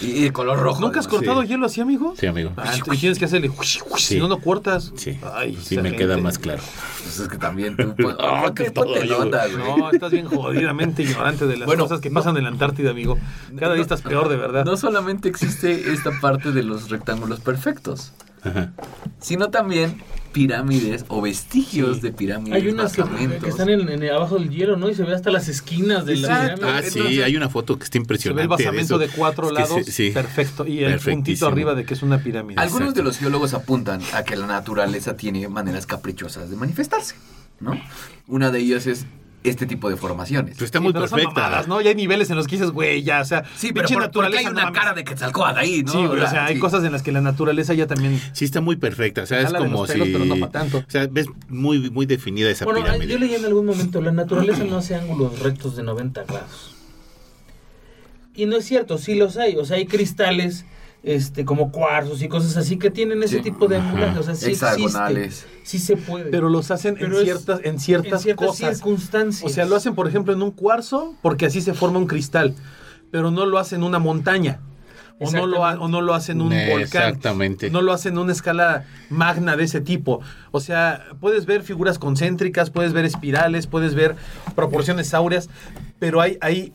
[0.00, 0.80] Y, y de color rojo.
[0.80, 1.18] ¿Nunca has además.
[1.26, 1.48] cortado Sí.
[1.48, 2.14] hielo así, amigo?
[2.18, 2.52] Sí, amigo.
[2.56, 3.50] Ah, entonces tienes que hacerle.
[3.98, 4.92] Si no, no cortas.
[4.96, 6.62] Sí, Ay, sí me queda más claro.
[7.02, 7.94] Pues es que también tú.
[7.96, 9.46] Pues, Ah, ponte- que todo onda.
[9.48, 13.18] No, estás bien jodidamente ignorante de las Bueno, cosas que pasan en la Antártida, amigo.
[13.58, 14.64] Cada día estás peor, de verdad.
[14.64, 18.72] No solamente existe esta parte de los rectángulos perfectos, Ajá.
[19.20, 22.54] sino también pirámides o vestigios de pirámides.
[22.62, 23.02] Hay unas que,
[23.42, 24.88] que están en, en- abajo del hielo, ¿no?
[24.88, 26.66] Y se ve hasta las esquinas de la pirámide.
[26.66, 28.42] Ah, sí, Entonces- hay una foto que está Se ve impresionante.
[28.42, 29.84] el basamento de cuatro Es lados.
[29.86, 30.10] sí.
[30.10, 30.66] Perfecto.
[30.66, 32.58] Y el puntito arriba de que es una pirámide.
[32.58, 33.00] Algunos Exacto.
[33.00, 37.14] de los geólogos apuntan a que la naturaleza tiene maneras caprichosas de manifestarse,
[37.60, 37.78] ¿no?
[38.26, 39.04] Una de ellas es
[39.44, 40.54] este tipo de formaciones.
[40.56, 41.40] Pues está Sí, muy pero son perfecta.
[41.42, 41.80] mamadas, ¿no?
[41.80, 44.38] Ya hay niveles en los que dices, güey, ya, o sea, Sí, pero por, porque
[44.38, 45.92] hay una cara de Quetzalcóatl ahí, ¿no?
[45.92, 48.20] Sí, güey, o sea, hay cosas en las que la naturaleza ya también.
[48.32, 49.22] Sí, está muy perfecta.
[49.22, 50.12] O sea, es como pelos, si.
[50.12, 50.78] pero no tanto.
[50.78, 53.06] O sea, ves muy, muy definida esa Bueno, pirámide.
[53.12, 56.76] yo leí en algún momento, la naturaleza no hace ángulos rectos de 90 grados.
[58.34, 59.56] Y no es cierto, sí los hay.
[59.56, 60.64] O sea, hay cristales
[61.02, 63.42] este, como cuarzos y cosas así que tienen ese Sí.
[63.42, 64.16] tipo de angulares.
[64.18, 65.24] O sea, sí Hexagonales.
[65.26, 65.48] existe.
[65.64, 66.30] Sí se puede.
[66.30, 68.76] Pero los hacen Pero en ciertas, en en ciertas, ciertas cosas.
[68.76, 69.50] circunstancias.
[69.50, 72.54] O sea, lo hacen, por ejemplo, en un cuarzo, porque así se forma un cristal.
[73.10, 74.60] Pero no lo hacen en una montaña.
[75.24, 77.02] O no, lo ha- o no lo hacen en un Eh, volcán.
[77.04, 77.70] exactamente.
[77.70, 80.20] No lo hacen en una escala magna de ese tipo.
[80.50, 84.16] O sea, puedes ver figuras concéntricas, puedes ver espirales, puedes ver
[84.56, 85.48] proporciones áureas,
[86.00, 86.72] pero hay, hay,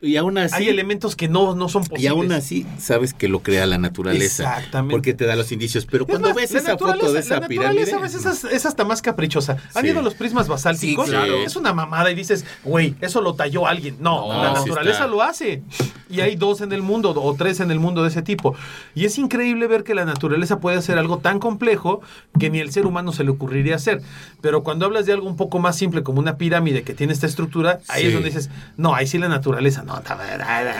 [0.00, 0.54] Y aún así.
[0.54, 2.02] hay elementos que no, no son posibles.
[2.04, 4.44] Y aún así sabes que lo crea la naturaleza.
[4.44, 4.92] Exactamente.
[4.94, 5.86] Porque te da los indicios.
[5.86, 7.80] Pero cuando más, ves la esa foto naturaleza- de esa la pirámide.
[7.86, 9.56] naturaleza a veces es, hasta más caprichosa.
[9.74, 9.90] ¿Han Sí.
[9.90, 11.06] ido los prismas basálticos?
[11.06, 11.36] Sí, claro.
[11.38, 13.96] Es una mamada y dices, güey, eso lo talló alguien.
[14.00, 15.62] No, No, la naturaleza lo hace.
[16.08, 18.54] Y hay dos en el mundo o tres en el mundo de ese tipo.
[18.94, 22.00] Y es increíble ver que la naturaleza puede hacer algo tan complejo
[22.38, 24.00] que ni el ser humano se le ocurriría hacer.
[24.40, 27.26] Pero cuando hablas de algo un poco más simple como una pirámide que tiene esta
[27.26, 29.94] estructura, ahí es donde dices, no, ahí sí la naturaleza no,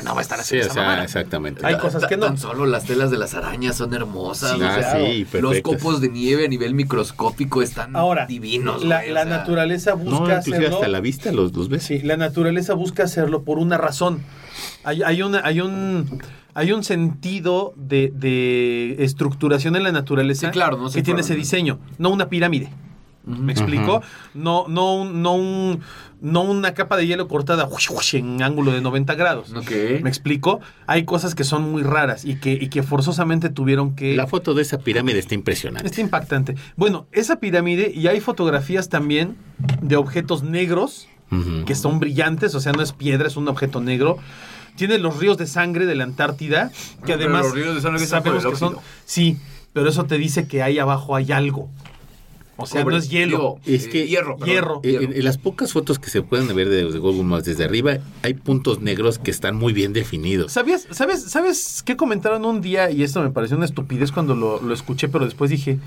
[0.04, 1.04] no va a estar Sí, o sea, mamada.
[1.04, 1.64] exactamente.
[1.66, 2.26] Hay cosas que no.
[2.26, 4.52] Tan solo las telas de las arañas son hermosas.
[4.56, 8.84] Sí, o Ah, sea, sí, los copos de nieve a nivel microscópico están Ahora, divinos.
[8.84, 10.76] la, güey, o la sea, naturaleza busca No, inclusive hacerlo.
[10.76, 11.82] hasta la vista los, los ves.
[11.84, 14.20] Sí, la naturaleza busca hacerlo por una razón.
[14.84, 16.20] Hay, hay, una, hay, un,
[16.54, 21.34] hay un sentido de, de estructuración en la naturaleza Sí, claro, no que tiene ese
[21.34, 22.70] diseño, no una pirámide.
[23.24, 24.02] ¿Me explico?
[24.34, 25.80] No, no, un- no, un,
[26.20, 27.68] no una capa de hielo cortada
[28.12, 29.50] en ángulo de 90 grados.
[29.50, 30.60] ¿Me explico?
[30.86, 34.16] Hay cosas que son muy raras y que, y que forzosamente tuvieron que...
[34.16, 35.86] La foto de esa pirámide está impresionante.
[35.86, 36.54] Está impactante.
[36.76, 39.36] Bueno, esa pirámide y hay fotografías también
[39.82, 41.08] de objetos negros
[41.66, 44.18] que son brillantes, o sea, no es piedra, es un objeto negro.
[44.76, 46.70] Tiene los ríos de sangre de la Antártida,
[47.04, 48.76] que Ah, pero además los ríos de sangre sabemos que son.
[49.04, 49.38] Sí,
[49.72, 51.68] pero eso te dice que ahí abajo hay algo.
[52.58, 53.36] O sea, Cobre, no es hielo.
[53.36, 54.36] digo, Es eh, que- hierro.
[54.38, 54.80] perdón, hierro.
[54.82, 57.64] En, en- en las pocas fotos que se pueden ver de, de Google Maps desde
[57.64, 60.52] arriba, hay puntos negros que están muy bien definidos.
[60.52, 62.90] ¿Sabías, sabes, ¿Sabes qué comentaron un día?
[62.90, 65.78] Y esto me pareció una estupidez cuando lo, lo escuché, pero después dije,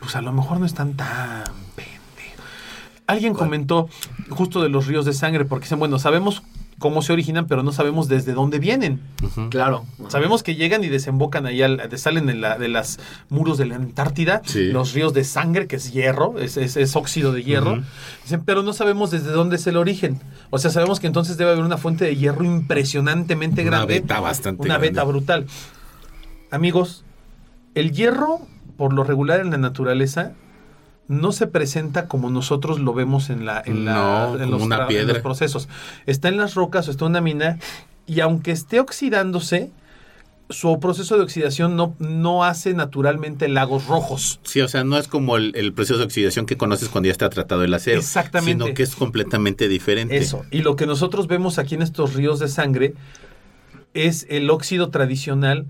[0.00, 1.44] pues a lo mejor no están tan
[1.76, 2.44] pendejos.
[3.06, 3.88] Alguien comentó
[4.28, 6.42] justo de los ríos de sangre, porque dicen, bueno, sabemos
[6.78, 9.00] cómo se originan, pero no sabemos desde dónde vienen.
[9.50, 9.84] Claro.
[10.08, 13.74] Sabemos que llegan y desembocan ahí, al- salen de, la, de las muros de la
[13.76, 14.66] Antártida, Sí.
[14.72, 17.82] los ríos de sangre, que es hierro, es, es- es óxido de hierro.
[18.22, 20.20] Dicen, pero no sabemos desde dónde es el origen.
[20.50, 23.94] O sea, sabemos que entonces debe haber una fuente de hierro impresionantemente Una grande.
[24.00, 24.88] beta bastante Una grande.
[24.90, 25.46] beta brutal.
[26.50, 27.04] Amigos,
[27.74, 28.40] el hierro,
[28.76, 30.32] por lo regular en la naturaleza,
[31.08, 35.18] no se presenta como nosotros lo vemos en la en, la- No, en una los
[35.18, 35.68] procesos.
[36.06, 37.58] Está en las rocas o está en una mina
[38.06, 39.70] y aunque esté oxidándose,
[40.50, 44.40] su proceso de oxidación no, no hace naturalmente lagos rojos.
[44.44, 47.12] Sí, o sea, no es como el, el proceso de oxidación que conoces cuando ya
[47.12, 47.98] está tratado el acero.
[47.98, 48.64] Exactamente.
[48.64, 50.16] Sino que es completamente diferente.
[50.16, 50.44] Eso.
[50.50, 52.94] Y lo que nosotros vemos aquí en estos ríos de sangre
[53.94, 55.66] es el óxido tradicional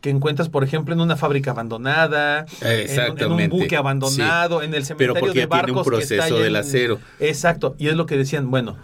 [0.00, 3.48] que encuentras, por ejemplo, en una fábrica abandonada, en un- en un, Exactamente.
[3.56, 6.34] buque abandonado, en el Pero cementerio porque de ya tiene un barcos que está proceso
[6.34, 6.98] allá del en- acero.
[7.18, 7.74] Exacto.
[7.78, 8.76] Y es lo que decían, bueno,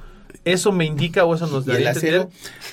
[0.45, 2.29] eso me indica o eso nos Y el acero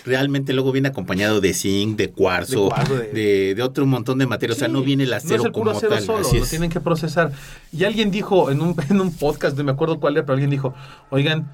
[0.06, 4.20] realmente luego viene acompañado de zinc, de cuarzo, De cuarzo, de- de, de otro montón
[4.20, 4.56] de material.
[4.58, 6.04] o sea, no viene el no acero es el puro como acero tal.
[6.04, 6.50] solo, Así lo es.
[6.50, 7.32] tienen que procesar.
[7.72, 10.50] Y alguien dijo en un, en un podcast, no me acuerdo cuál era, pero alguien
[10.52, 10.74] dijo,
[11.10, 11.50] oigan,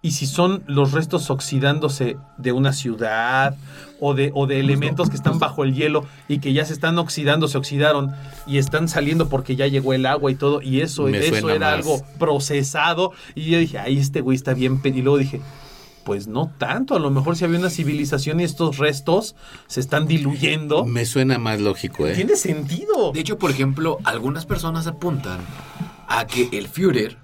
[0.00, 3.56] ¿y si son los restos oxidándose de una ciudad
[4.00, 6.98] o de, o de elementos que están bajo el hielo y que ya se están
[6.98, 8.12] oxidando, se oxidaron
[8.46, 10.62] y están saliendo porque ya llegó el agua y todo?
[10.62, 11.74] Y eso, eso era más.
[11.74, 13.12] algo procesado.
[13.34, 14.80] Y yo dije, ay, este güey está bien.
[14.80, 14.90] pe-".
[14.90, 15.40] Y luego dije,
[16.04, 19.34] pues no tanto, a lo mejor si había una civilización y estos restos
[19.66, 20.86] se están diluyendo.
[20.86, 22.14] Me suena más lógico, ¿eh?
[22.14, 23.12] Tiene sentido.
[23.12, 25.40] De hecho, por ejemplo, algunas personas apuntan
[26.08, 27.18] a que el Führer,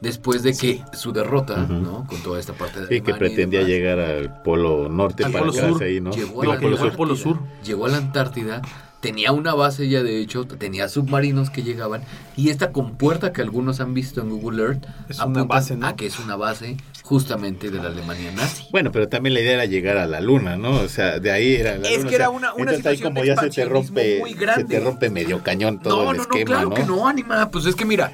[0.00, 1.56] después de que su derrota.
[1.68, 2.06] ¿no?
[2.06, 5.52] Con toda esta parte de Sí, que pretendía llegar al polo norte Al para polo
[5.54, 5.82] quedarse sur.
[5.82, 6.10] ahí, ¿no?
[6.12, 6.96] Llegó, a la Polo polo sur.
[6.96, 7.38] Polo sur.
[7.64, 8.62] llegó a la Antártida,
[9.00, 12.02] tenía una base ya de hecho, tenía submarinos que llegaban
[12.36, 15.86] y esta compuerta que algunos han visto en Google Earth Es una base, ¿no?
[15.86, 18.64] a que es una base justamente de la Alemania nazi.
[18.72, 20.72] Bueno, pero también la idea era llegar a la luna, ¿no?
[20.80, 23.20] O sea, de ahí era la Es luna, que era una- una entonces ahí como
[23.20, 24.64] de ya se te rompe, muy se grande.
[24.64, 26.74] te rompe medio cañón todo no, el no, esquema, no, claro ¿no?
[26.74, 27.48] que no, Anima.
[27.50, 28.10] Pues es que mira,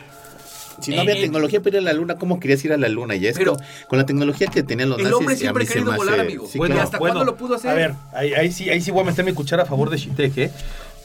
[0.83, 2.88] Si no había Eh, tecnología para ir a la luna, ¿cómo querías ir a la
[2.88, 3.14] luna?
[3.16, 3.57] Ya es Pero-
[3.88, 6.14] con, la tecnología que tenían los El nazis, hombre a siempre ha se querido volar,
[6.14, 6.47] hace- amigo.
[6.51, 6.85] sí, Bueno, claro.
[6.87, 7.71] ¿hasta cuándo lo pudo hacer?
[7.71, 9.97] A ver, ahí, ahí sí, ahí sí voy a meter mi cuchara a favor de
[9.99, 10.51] Shitek, ¿eh?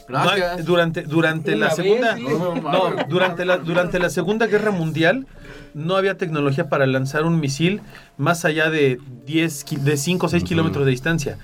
[0.08, 0.64] Gracias.
[0.64, 2.22] durante durante la vez, segunda sí.
[2.22, 5.26] no, durante la durante la Segunda Guerra Mundial
[5.74, 7.82] no había tecnología para lanzar un misil
[8.16, 10.48] más allá de 10 ki- de 5 o 6 Ujú.
[10.48, 11.36] kilómetros de distancia.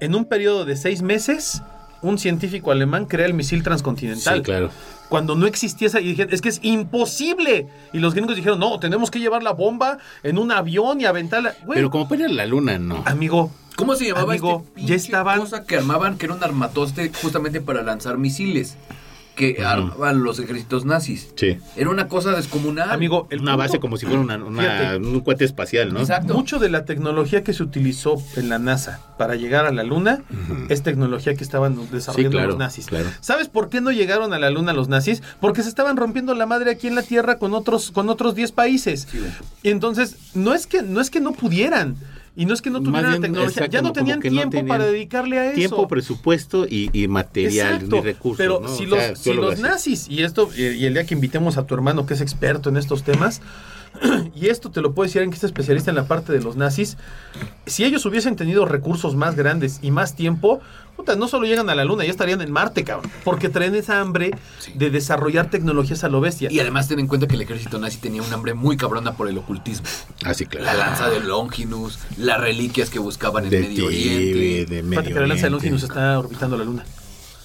[0.00, 1.62] En un periodo de 6 meses,
[2.00, 4.36] un científico alemán crea el misil transcontinental.
[4.36, 4.70] Sí, claro.
[5.08, 7.68] Cuando no existía esa, y dijeron, es que es imposible.
[7.92, 11.54] Y los gringos dijeron, no, tenemos que llevar la bomba en un avión y aventarla.
[11.64, 13.02] Güey, Pero como para ir a la luna, no.
[13.06, 17.12] amigo, ¿Cómo se llamaba Amigo, este ya estaban- cosa que armaban, que era un armatoste
[17.22, 18.76] justamente para lanzar misiles
[19.36, 19.64] que Ujú.
[19.68, 21.28] armaban los ejércitos nazis?
[21.36, 21.58] Sí.
[21.76, 22.90] Era una cosa descomunal.
[22.90, 26.00] amigo, el Una punto- base como si fuera una, un cohete espacial, ¿no?
[26.00, 26.34] Exacto.
[26.34, 30.22] Mucho de la tecnología que se utilizó en la NASA para llegar a la Luna
[30.68, 32.86] es tecnología que estaban desarrollando Sí, claro, los nazis.
[32.86, 33.06] claro.
[33.20, 35.22] ¿Sabes por qué no llegaron a la Luna los nazis?
[35.40, 38.52] Porque se estaban rompiendo la madre aquí en la Tierra con otros con otros 10
[38.52, 39.06] países.
[39.10, 39.20] Sí,
[39.62, 41.96] entonces no es que no es que no pudieran
[42.36, 44.50] y no es que no tuvieran la bien, tecnología, exacto, ya no tenían no tiempo
[44.50, 45.54] tenían para dedicarle a eso.
[45.54, 48.36] Tiempo, presupuesto y, y material, Exacto, ni recursos.
[48.36, 48.68] Pero ¿no?
[48.68, 51.56] si O los, sea, si los nazis, y esto, y, y el día que invitemos
[51.56, 53.40] a tu hermano que es experto en estos temas,
[54.34, 56.56] y esto te lo puedo decir en que es especialista en la parte de los
[56.56, 56.96] nazis,
[57.66, 60.60] si ellos hubiesen tenido recursos más grandes y más tiempo,
[60.96, 63.10] puta, no solo llegan a la luna, ya estarían en Marte, cabrón.
[63.24, 64.72] Porque traen esa hambre Sí.
[64.74, 66.50] de desarrollar tecnologías a lo bestia.
[66.50, 69.28] Y además ten en cuenta que el ejército nazi tenía un hambre muy cabrona por
[69.28, 69.86] el ocultismo.
[70.24, 70.64] Ah, sí, claro.
[70.66, 74.74] La lanza de Longinus, las reliquias que buscaban en de Medio Oriente.
[74.74, 75.50] de Medio que la lanza de.
[75.50, 76.84] Longinus está orbitando la luna.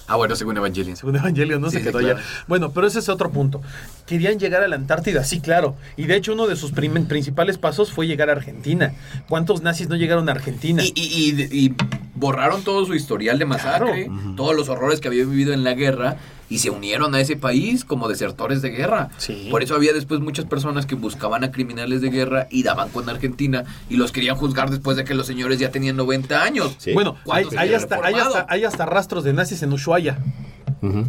[0.08, 0.96] Ah, bueno, según Evangelion.
[0.96, 2.16] Según Evangelio, no Sí, se sí, quedó claro.
[2.18, 2.26] allá.
[2.48, 3.62] Bueno, pero ese es otro punto.
[4.06, 5.76] Querían llegar a la Antártida, sí, claro.
[5.96, 8.92] Y de hecho, uno de sus principales pasos fue llegar a Argentina.
[9.28, 10.82] ¿Cuántos nazis no llegaron a Argentina?
[10.82, 11.74] Y, y- y- y
[12.22, 14.34] borraron todo su historial de masacre, Claro.
[14.36, 16.16] todos los horrores que había vivido en la guerra
[16.48, 19.10] y se unieron a ese país como desertores de guerra.
[19.18, 19.48] Sí.
[19.50, 23.08] Por eso había después muchas personas que buscaban a criminales de guerra y daban con
[23.08, 26.74] Argentina y los querían juzgar después de que los señores ya tenían 90 años.
[26.78, 26.92] Sí.
[26.92, 30.18] Bueno, hay, ¿Cuántos hay había hasta, hay, hasta, hay hasta rastros de nazis en Ushuaia.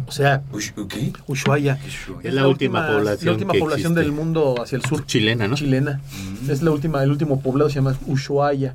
[0.06, 0.42] O sea,
[0.88, 1.12] ¿qué?
[1.26, 1.78] Ushuaia.
[2.22, 4.00] Es la última población La última que población existe.
[4.02, 5.04] del mundo hacia el sur.
[5.04, 5.56] Chilena, ¿no?
[5.56, 6.00] Chilena.
[6.48, 8.74] Es la última, el último poblado se llama Ushuaia.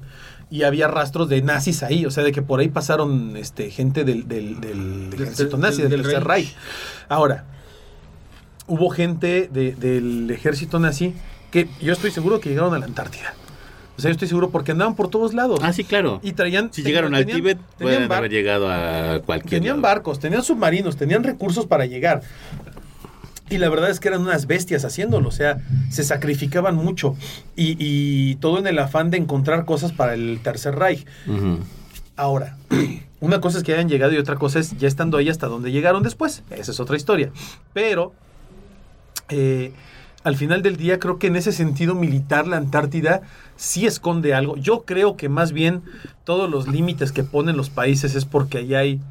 [0.51, 4.03] Y había rastros de nazis ahí, o sea, de que por ahí pasaron este, gente
[4.03, 6.45] del, del, del Del ejército nazi, del, del Tercer Reich.
[6.47, 6.55] Reich.
[7.07, 7.45] Ahora,
[8.67, 11.13] hubo gente de- del ejército nazi
[11.51, 13.33] que yo estoy seguro que llegaron a la Antártida.
[13.97, 15.59] O sea, yo estoy seguro porque andaban por todos lados.
[15.61, 16.19] Ah, sí, claro.
[16.23, 16.71] Y traían.
[16.71, 19.93] Si llegaron al tenían- Tíbet, tenían pueden bar- haber llegado a cualquier Tenían lado.
[19.93, 22.21] barcos, tenían submarinos, tenían recursos para llegar.
[23.49, 25.57] Y la verdad es que eran unas bestias haciéndolo, o sea,
[25.89, 27.15] se sacrificaban mucho.
[27.55, 31.05] Y, y todo en el afán de encontrar cosas para el Tercer Reich.
[32.15, 32.57] Ahora,
[33.21, 35.71] una cosa es que hayan llegado y otra cosa es ya estando ahí hasta donde
[35.71, 36.43] llegaron después.
[36.51, 37.31] Esa es otra historia.
[37.73, 38.13] Pero,
[39.29, 39.71] eh,
[40.23, 43.21] al final del día, creo que en ese sentido militar la Antártida
[43.55, 44.57] sí esconde algo.
[44.57, 45.81] Yo creo que más bien
[46.23, 49.01] todos los límites que ponen los países es porque ahí hay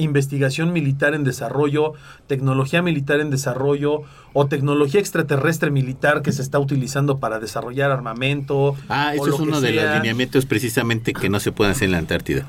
[0.00, 1.94] investigación militar en desarrollo,
[2.26, 8.76] tecnología militar en desarrollo o tecnología extraterrestre militar que se está utilizando para desarrollar armamento.
[8.88, 11.98] Ah, eso es uno de los lineamientos precisamente que no se pueden hacer en la
[11.98, 12.46] Antártida.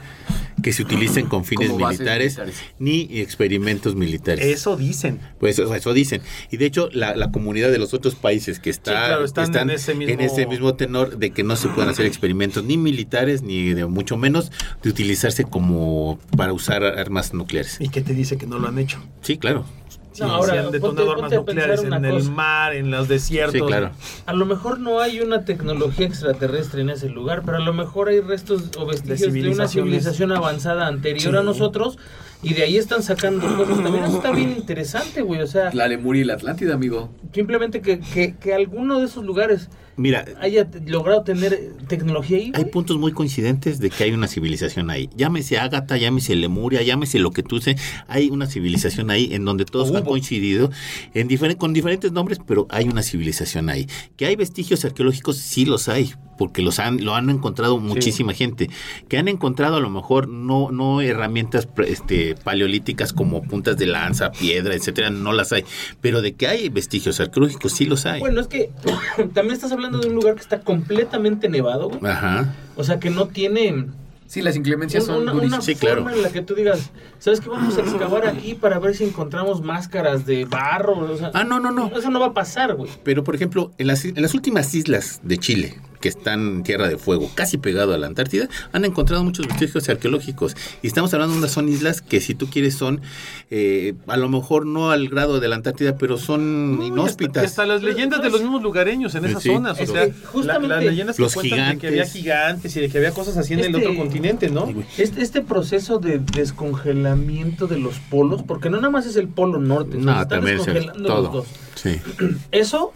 [0.61, 2.55] Que se utilicen con fines militares, militares.
[2.79, 4.45] ni experimentos militares.
[4.45, 5.19] Eso dicen.
[5.39, 6.21] Pues eso, eso dicen.
[6.51, 9.43] Y de hecho, la, la comunidad de los otros países que está, Sí, claro, están
[9.45, 12.63] están en ese mismo- en ese mismo tenor de que no se pueden hacer experimentos
[12.63, 14.51] ni militares, ni de mucho menos
[14.83, 17.77] de utilizarse como para usar armas nucleares.
[17.79, 18.99] ¿Y qué te dice que no lo han hecho?
[19.21, 19.65] Sí, claro.
[20.13, 23.07] Sí, No, ahora, se han detonado ponte- armas ponte nucleares en el mar, en los
[23.07, 23.53] desiertos.
[23.53, 23.91] Sí, claro.
[24.25, 28.09] A lo mejor no hay una tecnología extraterrestre en ese lugar, pero a lo mejor
[28.09, 31.37] hay restos o vestigios de, una civilización avanzada anterior Sí.
[31.37, 31.97] a nosotros
[32.43, 33.83] y de ahí están sacando cosas.
[33.83, 35.41] También eso está bien interesante, güey.
[35.41, 37.09] O sea, La Lemuria y la Atlántida, amigo.
[37.33, 42.51] simplemente que, que, que alguno de esos lugares Mira, haya logrado tener tecnología ahí.
[42.55, 45.09] hay puntos muy coincidentes de que hay una civilización ahí.
[45.15, 47.75] Llámese Ágata, llámese Lemuria, llámese lo que tú sé.
[48.07, 50.71] Hay una civilización ahí en donde todos han coincidido
[51.13, 53.87] en con diferentes nombres, pero hay una civilización ahí.
[54.15, 58.69] Que hay vestigios arqueológicos, sí los hay, porque los han, lo han encontrado muchísima gente.
[59.07, 63.85] Que han encontrado a lo mejor no, no herramientas pre- este, paleolíticas como puntas de
[63.85, 65.63] lanza, piedra, etcétera, no las hay.
[66.01, 68.19] Pero de que hay vestigios arqueológicos, sí los hay.
[68.19, 68.71] Bueno, es que
[69.33, 72.11] también estás hablando de un lugar que está completamente nevado, güey.
[72.11, 72.55] Ajá.
[72.75, 73.85] O sea, que no tiene
[74.27, 75.65] Sí, las inclemencias son una, una durísimas.
[75.65, 76.03] Sí, claro.
[76.03, 77.49] forma en la que tú digas, ¿sabes qué?
[77.49, 80.97] Vamos a excavar aquí para ver si encontramos máscaras de barro.
[80.99, 81.91] O sea, Ah, no, no, no.
[81.93, 82.89] Eso no va a pasar, güey.
[83.03, 86.87] Pero, por ejemplo, en las, en las últimas islas de Chile, que están en Tierra
[86.89, 90.55] de Fuego, casi pegado a la Antártida, han encontrado muchos vestigios arqueológicos.
[90.81, 93.01] Y estamos hablando de unas son islas que, si tú quieres, son
[93.49, 97.43] eh, a lo mejor no al grado de la Antártida, pero son No, hasta- inhóspitas.
[97.43, 99.49] y Hasta, las leyendas de los mismos lugareños en esas Sí.
[99.49, 99.79] zonas.
[99.79, 102.79] O Es sea, justamente la- las leyendas que los cuentan de que había gigantes y
[102.81, 104.67] de que había cosas así en el Este- otro continente, ¿no?
[104.97, 109.59] Este, este proceso de descongelamiento de los polos, porque no nada más es el polo
[109.59, 111.31] norte, No, están también es el- descongelando los todo.
[111.41, 111.47] dos.
[111.75, 111.99] Sí.
[112.51, 112.93] Eso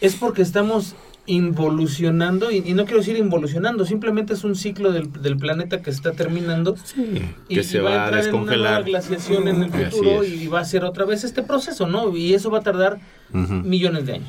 [0.00, 0.94] es porque estamos
[1.26, 5.90] involucionando, y, y no quiero decir involucionando, simplemente es un ciclo del, del planeta que
[5.90, 9.62] está terminando y, que y se va, va a entrar en una nueva glaciación en
[9.64, 12.16] el Así futuro y va a ser otra vez este proceso, ¿no?
[12.16, 12.98] Y eso va a tardar
[13.32, 14.28] millones de años.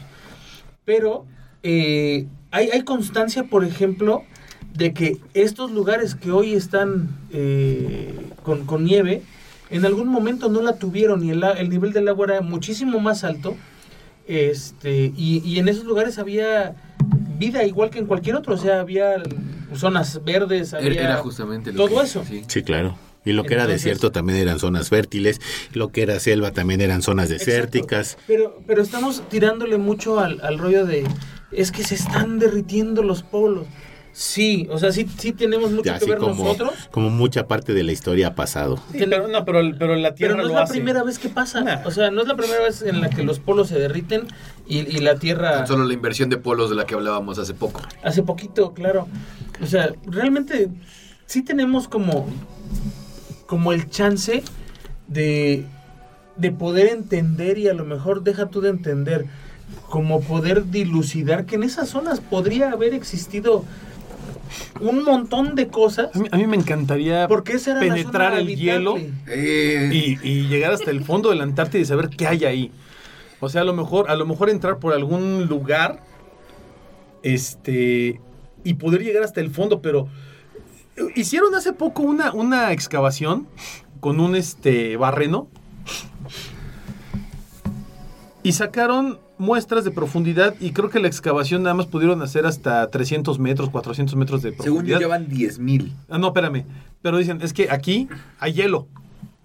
[0.86, 1.26] Pero
[1.64, 4.24] eh, hay, hay constancia, por ejemplo,
[4.74, 9.22] de que estos lugares que hoy están eh, con, con nieve,
[9.70, 13.24] en algún momento no la tuvieron y el, el nivel del agua era muchísimo más
[13.24, 13.56] alto.
[14.28, 16.76] Este, y, y en esos lugares había
[17.38, 19.22] vida igual que en cualquier otro, o sea, había
[19.76, 22.24] zonas verdes, Era, había era justamente lo todo que- eso.
[22.28, 22.44] sí.
[22.48, 22.98] Sí, claro.
[23.26, 25.42] Y lo que era desierto también eran zonas fértiles,
[25.74, 28.12] lo que era selva también eran zonas desérticas.
[28.14, 28.24] Exacto.
[28.28, 31.04] Pero, pero estamos tirándole mucho al, al rollo de
[31.52, 33.66] es que se están derritiendo los polos.
[34.20, 36.74] Sí, o sea, sí, sí tenemos mucho Ya que ver como, nosotros.
[36.90, 38.78] como mucha parte de la historia ha pasado.
[38.92, 40.74] Sí, pero, no, pero, pero la Tierra Pero no es la hace.
[40.74, 41.62] primera vez que pasa.
[41.62, 41.86] Nah.
[41.86, 44.26] O sea, no es la primera vez en la que los polos se derriten
[44.68, 45.52] y, y la Tierra...
[45.58, 47.80] Tan solo la inversión de polos de la que hablábamos hace poco.
[48.04, 49.08] Hace poquito, claro.
[49.62, 50.70] O sea, realmente
[51.28, 52.28] sí tenemos como,
[53.46, 54.42] como el chance
[55.08, 55.64] de,
[56.38, 59.26] de poder entender y a lo mejor deja tú de entender,
[59.92, 63.64] como poder dilucidar que en esas zonas podría haber existido
[64.80, 66.16] un montón de cosas.
[66.16, 71.04] A mí, a mí me encantaría penetrar el hielo Eh, y, y llegar hasta el
[71.04, 72.72] fondo de la Antártida y saber qué hay ahí.
[73.40, 76.04] O sea, a lo mejor, a lo mejor entrar por algún lugar,
[77.24, 78.20] este,
[78.64, 80.08] y poder llegar hasta el fondo, pero
[81.16, 83.48] hicieron hace poco una, una excavación
[84.00, 85.48] con un este barreno
[88.44, 92.90] y sacaron muestras de profundidad y creo que la excavación nada más pudieron hacer hasta
[92.90, 95.00] 300 metros, 400 metros de según profundidad.
[95.00, 95.92] yo llevan 10.000.
[96.10, 96.66] Ah, no, espérame.
[97.02, 98.08] Pero dicen, es que aquí
[98.40, 98.88] hay hielo.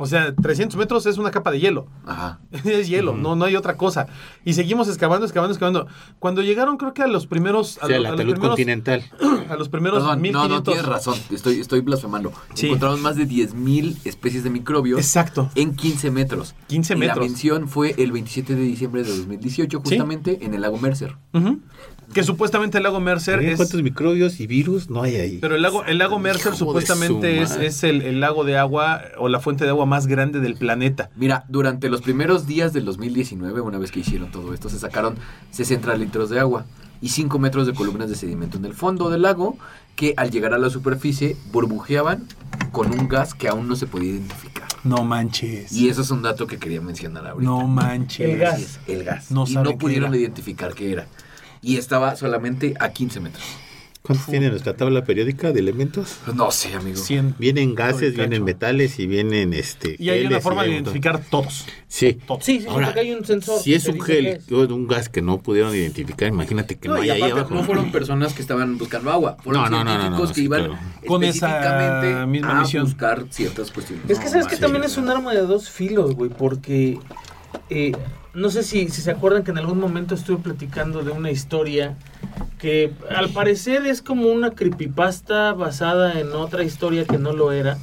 [0.03, 1.87] O sea, 300 metros es una capa de hielo.
[2.05, 2.41] Ajá.
[2.65, 4.09] es hielo, no, no hay otra cosa.
[4.45, 5.87] Y seguimos excavando, excavando, excavando.
[6.19, 7.79] Cuando llegaron, creo que a los primeros.
[7.81, 9.05] A, sea, lo- la a los primeros continental.
[9.49, 10.51] a los primeros Perdón, no, 1500.
[10.51, 11.15] no, tienes razón.
[11.31, 12.33] Estoy, estoy blasfemando.
[12.55, 12.67] Sí.
[12.67, 15.51] Encontraron más de 10.000 especies de microbios Exacto.
[15.55, 16.55] en 15 metros.
[16.67, 17.27] 15 Y la metros.
[17.27, 21.17] mención fue el 27 de diciembre de 2018, justamente en el lago Mercer.
[21.33, 21.61] Ujú.
[22.12, 23.57] Que supuestamente el lago Mercer Oye, es.
[23.57, 25.38] ¿Cuántos microbios y virus no hay ahí?
[25.40, 29.03] Pero el lago, el lago Mercer supuestamente su es, es el, el lago de agua
[29.18, 31.11] o la fuente de agua más grande del planeta.
[31.16, 35.16] Mira, durante los primeros días del 2019, una vez que hicieron todo esto, se sacaron
[35.51, 36.66] 60 litros de agua
[37.01, 39.59] y 5 metros de columnas de sedimento en el fondo del lago
[39.96, 42.27] que al llegar a la superficie burbujeaban
[42.70, 44.68] con un gas que aún no se podía identificar.
[44.85, 45.72] No manches.
[45.72, 47.51] Y eso es un dato que quería mencionar ahorita.
[47.51, 48.29] No manches.
[48.29, 48.81] El gas.
[48.87, 49.31] El gas.
[49.31, 51.06] No y no pudieron identificar qué era.
[51.63, 53.44] Y estaba solamente a 15 metros.
[54.02, 56.17] ¿Cuántos tiene nuestra tabla periódica de elementos?
[56.35, 56.96] No sé, amigo.
[56.96, 57.37] 100.
[57.38, 59.94] Vienen gases, vienen metales y vienen este.
[59.96, 61.67] Y hay una forma de identificar todos.
[61.87, 62.19] Sí.
[62.27, 62.44] Todos.
[62.44, 63.60] Sí, sí, Ahora, porque hay un sensor.
[63.60, 64.50] si es un gel es.
[64.50, 67.40] o un gas que no pudieron identificar, imagínate que no, No, y hay ahí aparte
[67.42, 67.54] abajo.
[67.54, 70.35] no fueron personas que estaban buscando agua, fueron No, no, no, no, científicos no, que
[70.35, 70.79] sí, iban claro.
[71.06, 72.85] Con esa misma a misión.
[72.87, 74.10] buscar ciertas cuestiones.
[74.10, 76.98] Es que sabes que sí, también es un arma de dos filos, güey, porque
[77.71, 77.92] eh,
[78.35, 81.97] no sé si, si se acuerdan que en algún momento estuve platicando de una historia
[82.59, 87.77] que al parecer es como una creepypasta basada en otra historia que no lo era,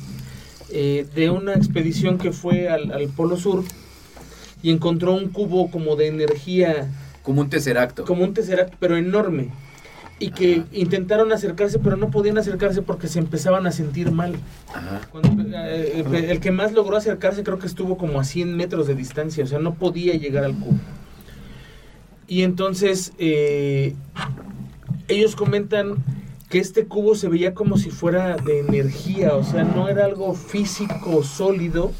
[0.71, 3.63] eh, de una expedición que fue al, al Polo Sur
[4.61, 6.89] y encontró un cubo como de energía
[7.23, 8.05] Como un tesseracto.
[8.05, 9.49] como un tesseract, pero enorme.
[10.19, 14.35] Y que intentaron acercarse, pero no podían acercarse porque se empezaban a sentir mal.
[14.73, 15.01] Ajá.
[15.11, 18.87] Cuando, eh, eh, el que más logró acercarse creo que estuvo como a 100 metros
[18.87, 20.77] de distancia, o sea, no podía llegar al cubo.
[22.27, 23.95] Y entonces eh,
[25.07, 26.03] ellos comentan
[26.49, 30.33] que este cubo se veía como si fuera de energía, o sea, no era algo
[30.33, 31.91] físico sólido,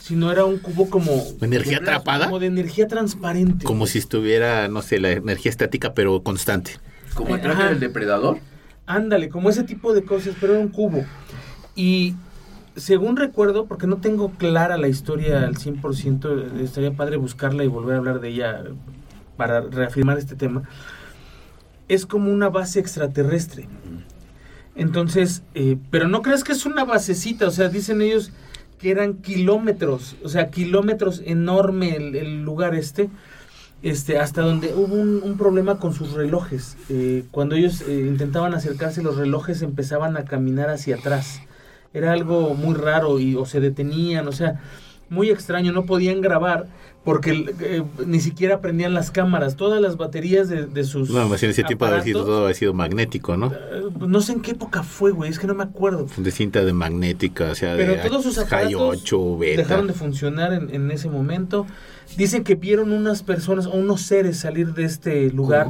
[0.00, 1.10] sino era un cubo como...
[1.40, 2.26] ¿Energía atrapada?
[2.26, 3.64] Como de energía transparente.
[3.64, 6.72] Como si estuviera, no sé, la energía estática, pero constante.
[7.16, 7.70] Como el Eh, traje ajá.
[7.70, 8.38] del depredador.
[8.86, 11.04] Ándale, como ese tipo de cosas, pero era un cubo.
[11.74, 12.14] Y
[12.76, 17.96] según recuerdo, porque no tengo clara la historia al 100%, estaría padre buscarla y volver
[17.96, 18.62] a hablar de ella
[19.36, 20.62] para reafirmar este tema,
[21.88, 23.66] es como una base extraterrestre.
[24.76, 28.30] Entonces, eh, pero no crees que es una basecita, o sea, dicen ellos
[28.78, 33.08] que eran kilómetros, o sea, kilómetros enorme el, el lugar este,
[33.86, 36.76] este, hasta donde hubo un, un problema con sus relojes.
[36.88, 41.40] Eh, cuando ellos eh, intentaban acercarse, los relojes empezaban a caminar hacia atrás.
[41.94, 44.60] Era algo muy raro y o se detenían, o sea,
[45.08, 46.66] muy extraño, no podían grabar
[47.06, 51.08] porque eh, ni siquiera prendían las cámaras, todas las baterías de, de sus...
[51.08, 53.52] No, más en ese tiempo ha sido todo ha sido magnético, ¿no?
[53.52, 56.08] eh, no sé en qué época fue, güey, es que no me acuerdo.
[56.16, 59.62] De cinta de magnética, o sea, Pero de todos sus aparatos 8, beta.
[59.62, 61.64] dejaron de funcionar en, en ese momento.
[62.16, 65.68] Dicen que vieron unas personas o unos seres salir de este lugar,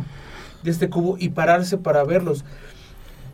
[0.63, 2.47] de este cubo, y pararse para verlos.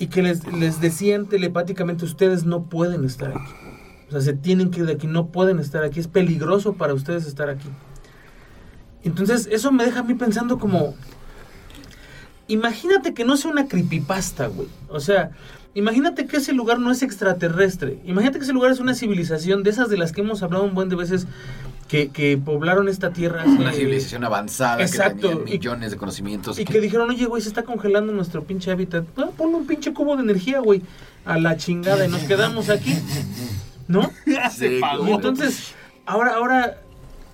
[0.00, 3.71] Y que les, les decían telepáticamente, ustedes no pueden estar aquí.
[4.12, 5.98] O sea, se tienen que ir de aquí, no pueden estar aquí.
[5.98, 7.68] Es peligroso para ustedes estar aquí.
[9.04, 10.94] Entonces, eso me deja a mí pensando como...
[12.48, 14.68] Imagínate que no sea una creepypasta, güey.
[14.88, 15.30] O sea,
[15.74, 17.98] imagínate que ese lugar no es extraterrestre.
[18.04, 20.74] Imagínate que ese lugar es una civilización de esas de las que hemos hablado un
[20.74, 21.26] buen de veces
[21.88, 23.44] que, que poblaron esta tierra.
[23.46, 26.58] Una eh, civilización avanzada exacto, que tenía y- millones de conocimientos.
[26.58, 29.04] Y que dijeron, oye, güey, se está congelando nuestro pinche hábitat.
[29.06, 30.82] Ponle un pinche cubo de energía, güey.
[31.24, 32.94] A la chingada y nos quedamos aquí.
[33.88, 34.10] ¿No?
[34.50, 35.74] se Y entonces,
[36.06, 36.80] ahora, ahora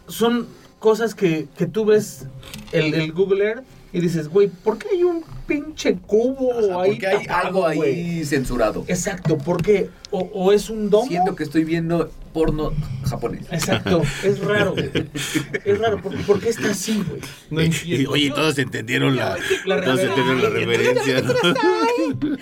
[0.07, 2.26] son cosas que, que tú ves
[2.72, 6.90] el, el Google Earth y dices, güey, ¿por qué hay un pinche cubo ahí?
[6.92, 8.84] Porque hay tapado, algo ahí censurado.
[8.86, 11.09] Exacto, porque o, o es un domo.
[11.09, 12.72] Siento que estoy viendo porno
[13.05, 13.46] japonés.
[13.51, 14.72] Exacto, es raro.
[14.74, 14.90] güey.
[15.64, 17.20] Es raro, ¿por, por qué está así, güey?
[17.51, 19.36] No Y- oye, todos entendieron la,
[19.66, 21.22] La todos entendieron la referencia.
[21.22, 21.32] ¿no?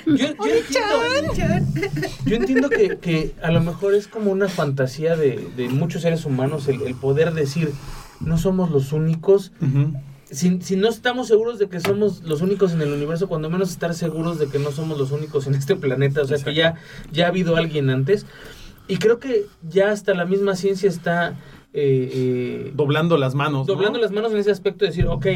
[0.07, 0.25] Yo, yo
[0.59, 1.97] entiendo,
[2.27, 6.25] yo entiendo que, que a lo mejor es como una fantasía de, de muchos seres
[6.25, 7.71] humanos el, el poder decir,
[8.21, 9.53] no somos los únicos.
[10.31, 13.71] Si, si no estamos seguros de que somos los únicos en el universo, cuando menos
[13.71, 16.75] estar seguros de que no somos los únicos en este planeta, o sea que ya,
[17.13, 18.27] ya ha habido alguien antes.
[18.89, 21.37] Y creo que ya hasta la misma ciencia está
[21.73, 23.67] eh, eh, Doblando las manos.
[23.67, 23.75] ¿no?
[23.75, 25.27] doblando las manos en ese aspecto de decir, ok,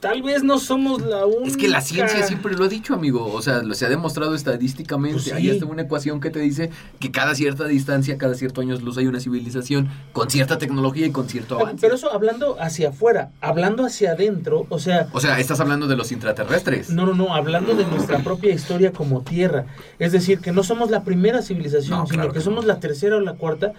[0.00, 1.46] tal vez no somos la única.
[1.48, 3.32] Es que la ciencia siempre lo ha dicho, amigo.
[3.32, 5.14] O sea, lo- se ha demostrado estadísticamente.
[5.14, 5.30] Pues sí.
[5.32, 8.98] Hay hasta una ecuación que te dice que cada cierta distancia, cada cierto años luz
[8.98, 11.78] hay una civilización con cierta tecnología y con cierto avance.
[11.80, 15.96] Pero eso hablando hacia afuera, hablando hacia adentro, o sea, O sea, estás hablando de
[15.96, 16.90] los intraterrestres.
[16.90, 19.66] no, no, no, hablando de nuestra propia historia como tierra.
[19.98, 22.68] Es decir, que no somos la primera civilización, No, sino claro que que somos no.
[22.74, 23.72] la tercera o la cuarta.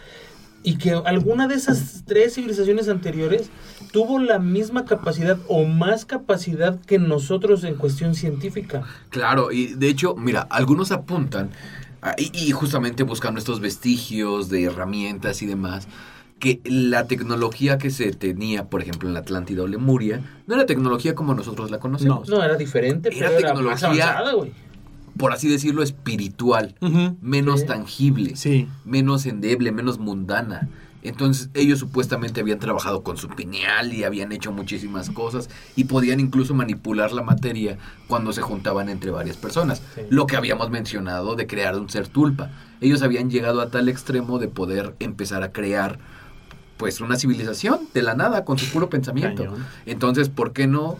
[0.68, 3.50] Y que alguna de esas tres civilizaciones anteriores
[3.94, 8.84] tuvo la misma capacidad o más capacidad que nosotros en cuestión científica.
[9.10, 11.52] Claro, y de hecho, mira, algunos apuntan,
[12.02, 15.88] ah, y, y justamente buscando estos vestigios de herramientas y demás,
[16.38, 20.66] que la tecnología que se tenía, por ejemplo, en la Atlántida o Lemuria, no era
[20.66, 22.28] tecnología como nosotros la conocemos.
[22.28, 24.52] No, era diferente, Era pero era más tecnología- avanzada, güey.
[25.18, 26.76] Por así decirlo, espiritual,
[27.22, 27.66] menos Sí.
[27.68, 28.68] tangible, Sí.
[28.86, 30.70] menos endeble, menos mundana.
[31.04, 36.20] Entonces ellos supuestamente habían trabajado con su pineal y habían hecho muchísimas cosas y podían
[36.20, 39.82] incluso manipular la materia cuando se juntaban entre varias personas.
[39.96, 40.02] Sí.
[40.10, 42.50] Lo que habíamos mencionado de crear un ser tulpa.
[42.82, 45.98] Ellos habían llegado a tal extremo de poder empezar a crear
[46.78, 49.46] pues una civilización de la nada con su puro pensamiento.
[49.46, 49.66] Cañón.
[49.86, 50.98] Entonces, ¿por qué no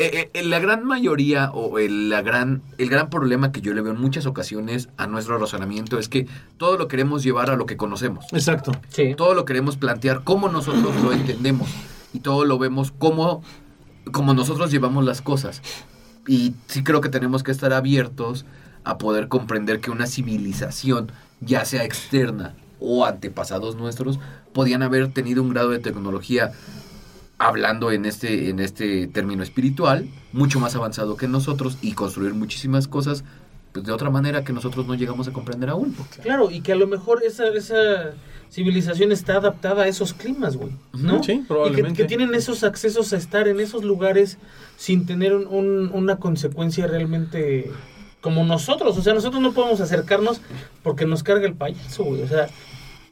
[0.00, 3.80] eh, eh, la gran mayoría o el, la gran, el gran problema que yo le
[3.80, 7.66] veo en muchas ocasiones a nuestro razonamiento es que todo lo queremos llevar a lo
[7.66, 8.24] que conocemos.
[8.32, 8.72] Exacto.
[8.90, 9.14] Sí.
[9.16, 11.68] Todo lo queremos plantear como nosotros lo entendemos
[12.12, 13.42] y todo lo vemos como,
[14.12, 15.62] como nosotros llevamos las cosas.
[16.28, 18.46] Y sí creo que tenemos que estar abiertos
[18.84, 24.20] a poder comprender que una civilización, ya sea externa o antepasados nuestros,
[24.52, 26.52] podían haber tenido un grado de tecnología
[27.38, 32.88] hablando en este, en este término espiritual, mucho más avanzado que nosotros y construir muchísimas
[32.88, 33.24] cosas
[33.72, 35.94] pues, de otra manera que nosotros no llegamos a comprender aún.
[36.22, 38.12] Claro, y que a lo mejor esa, esa
[38.50, 40.72] civilización está adaptada a esos climas, güey.
[40.94, 41.22] ¿no?
[41.22, 42.02] Sí, Y que, probablemente.
[42.02, 44.38] que tienen esos accesos a estar en esos lugares
[44.76, 47.70] sin tener un- un- una consecuencia realmente
[48.20, 48.96] como nosotros.
[48.98, 50.40] O sea, nosotros no podemos acercarnos
[50.82, 52.22] porque nos carga el payaso, güey.
[52.22, 52.48] O sea,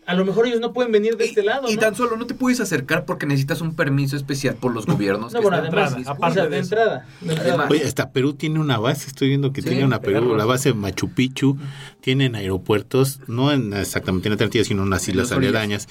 [0.07, 1.69] a lo mejor ellos no pueden venir de este lado.
[1.69, 1.81] Y ¿no?
[1.81, 5.33] tan solo no te puedes acercar porque necesitas un permiso especial por los gobiernos.
[5.33, 7.07] No, que bueno, además, entrada, o aparte sea, de de entrada.
[7.21, 7.49] de entrada.
[7.51, 7.71] Además.
[7.71, 10.73] Oye, hasta Perú tiene una base, estoy viendo que Sí, tiene una Perú, la base
[10.75, 11.59] Machu Picchu,
[12.01, 15.55] tienen aeropuertos, no en exactamente en Antártida, sino en islas las orillas.
[15.55, 15.89] aledañas.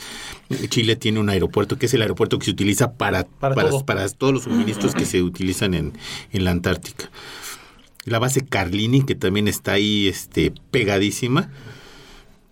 [0.70, 3.86] Chile tiene un aeropuerto que es el aeropuerto que se utiliza para, Para para, todo.
[3.86, 5.94] para todos los suministros que se utilizan en,
[6.32, 7.10] en la Antártica.
[8.06, 11.50] La base Carlini, que también está ahí este, pegadísima,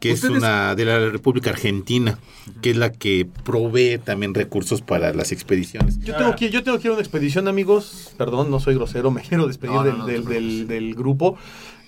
[0.04, 2.20] que es una de la República Argentina,
[2.62, 5.99] que es la que provee también recursos para las expediciones.
[6.01, 8.14] Yo tengo, que, yo tengo que ir a una expedición, amigos.
[8.18, 10.43] Perdón, no soy grosero, me quiero despedir No, no, del, no del, preocupes.
[10.43, 11.38] del- del grupo.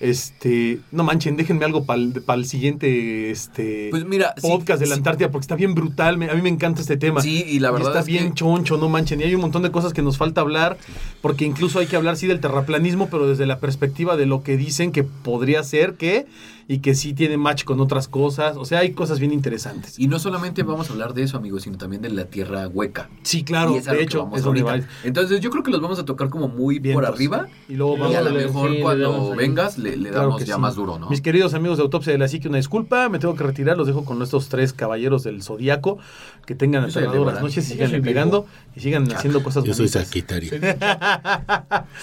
[0.01, 2.01] Este, no manchen, déjenme algo para
[2.37, 4.99] el siguiente este, Pues mira, sí, podcast de la sí.
[4.99, 6.17] Antártida, porque está bien brutal.
[6.17, 7.21] me- a mí me encanta este tema.
[7.21, 9.21] Sí, y la verdad está es bien que- choncho, no manchen.
[9.21, 10.77] Y hay un montón de cosas que nos falta hablar,
[11.21, 14.57] porque incluso hay que hablar, sí, del terraplanismo, pero desde la perspectiva de lo que
[14.57, 16.25] dicen que podría ser que,
[16.67, 18.57] y que sí tiene match con otras cosas.
[18.57, 19.99] O sea, hay cosas bien interesantes.
[19.99, 23.09] Y no solamente vamos a hablar de eso, amigos, sino también de la tierra hueca.
[23.23, 24.79] Sí, claro, de hecho, vamos es donde va.
[25.03, 27.03] Entonces yo creo que los vamos a tocar como muy Vientos.
[27.03, 27.47] por arriba.
[27.69, 30.55] Y luego vamos Y a lo mejor sí, cuando vengas le, le Claro damos ya
[30.55, 30.61] sí.
[30.61, 31.09] más duro, ¿no?
[31.09, 33.85] Mis queridos amigos de Autopsia de la Psique, una disculpa, me tengo que retirar, los
[33.87, 35.99] dejo con estos tres caballeros del Zodíaco,
[36.45, 38.45] que tengan aterradoras noches sigan pegando
[38.75, 39.19] y sigan Chaca.
[39.19, 40.07] haciendo cosas Yo soy bonitas.
[40.07, 40.51] Sagitario.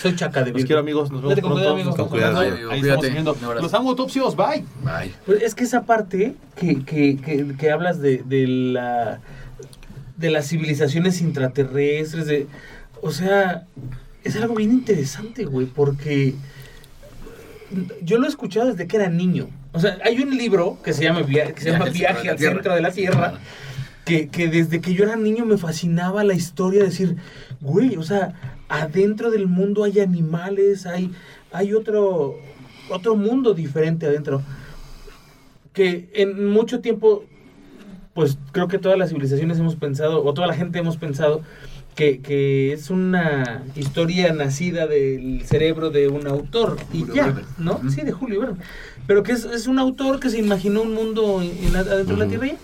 [0.01, 2.19] Soy chaca de Los quiero amigos, nos vemos Vete con cuidado, amigos, Nos estamos con
[2.19, 2.41] cuidado.
[2.41, 2.57] viendo.
[2.57, 3.61] Amigo, Ahí cuídate.
[3.63, 4.52] Los amo, Autopsios, bye.
[5.27, 9.21] Pues es que esa parte que, que, que, que hablas de, de la
[10.17, 12.47] de las civilizaciones intraterrestres, de,
[13.01, 13.65] o sea,
[14.23, 16.35] es algo bien interesante, güey, porque
[18.03, 19.49] yo lo he escuchado desde que era niño.
[19.73, 22.75] O sea, hay un libro que se llama, Via- que se llama Viaje al centro
[22.75, 23.35] de la Tierra,
[24.05, 27.17] que, que desde que yo era niño me fascinaba la historia de decir,
[27.61, 28.35] güey, o sea,
[28.69, 31.11] adentro del mundo hay animales, hay,
[31.53, 32.37] hay otro,
[32.93, 34.43] otro mundo diferente adentro.
[35.72, 37.24] Que en mucho tiempo,
[38.14, 41.40] pues creo que todas las civilizaciones hemos pensado, o toda la gente hemos pensado,
[41.95, 46.76] que, que es una historia nacida del cerebro de un autor.
[46.93, 47.43] Y Julio ya, Verne.
[47.59, 47.80] ¿no?
[47.90, 48.57] Sí, de Julio Verne.
[49.07, 52.24] Pero que es, es un autor que se imaginó un mundo en- en- adentro de
[52.24, 52.28] la.
[52.28, 52.57] Tierra y ya.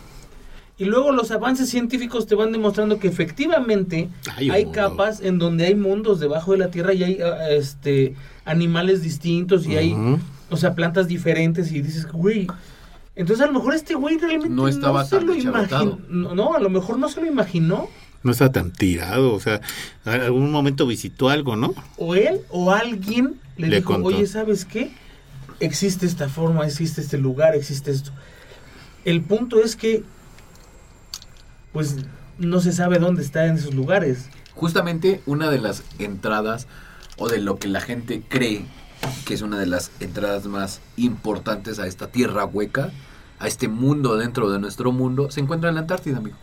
[0.79, 5.75] Y luego los avances científicos te van demostrando que efectivamente Hay capas en donde hay
[5.75, 8.15] mundos debajo de la Tierra y hay ah, este
[8.45, 9.95] animales distintos y hay,
[10.51, 12.47] o sea, plantas diferentes y dices, güey,
[13.17, 15.85] entonces a lo mejor este güey realmente No estaba se tan lo deschavetado.
[15.99, 16.29] imaginó.
[16.29, 17.89] No, no, a lo mejor no se lo imaginó.
[18.23, 19.61] No está tan tirado, o sea,
[20.07, 21.75] en algún momento visitó algo, ¿no?
[21.99, 24.09] O él o alguien le, Le dijo, contó.
[24.09, 24.91] oye, ¿sabes qué?
[25.61, 28.13] Existe esta forma, existe este lugar, existe esto.
[29.05, 30.05] El punto es que,
[31.73, 31.97] pues,
[32.39, 34.29] no se sabe dónde está en esos lugares.
[34.55, 36.67] Justamente una de las entradas
[37.17, 38.67] o de lo que la gente cree
[39.25, 42.91] que es una de las entradas más importantes a esta tierra hueca,
[43.39, 46.37] a este mundo dentro de nuestro mundo, se encuentra en la Antártida, amigo.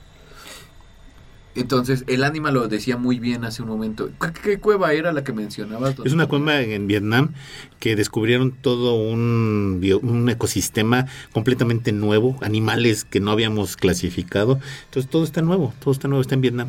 [1.56, 4.10] Entonces, el ánima lo decía muy bien hace un momento.
[4.20, 5.96] ¿Qué, qué cueva era la que mencionabas?
[6.04, 7.32] Es una cueva en Vietnam
[7.80, 14.60] que descubrieron todo un, bio- un ecosistema completamente nuevo, animales que no habíamos clasificado.
[14.86, 16.68] Entonces todo está nuevo, todo está nuevo, está en Vietnam.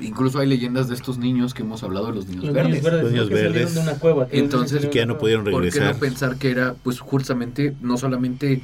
[0.00, 2.84] Incluso hay leyendas de estos niños que hemos hablado de los niños Los verdes.
[2.84, 3.30] Los niños ¿no?
[3.30, 3.74] que salieron verdes.
[3.74, 4.28] de una cueva.
[4.28, 5.94] que Entonces, que ya no pudieron ¿Por qué regresar.
[5.94, 8.60] no pensar que era, pues, justamente, no solamente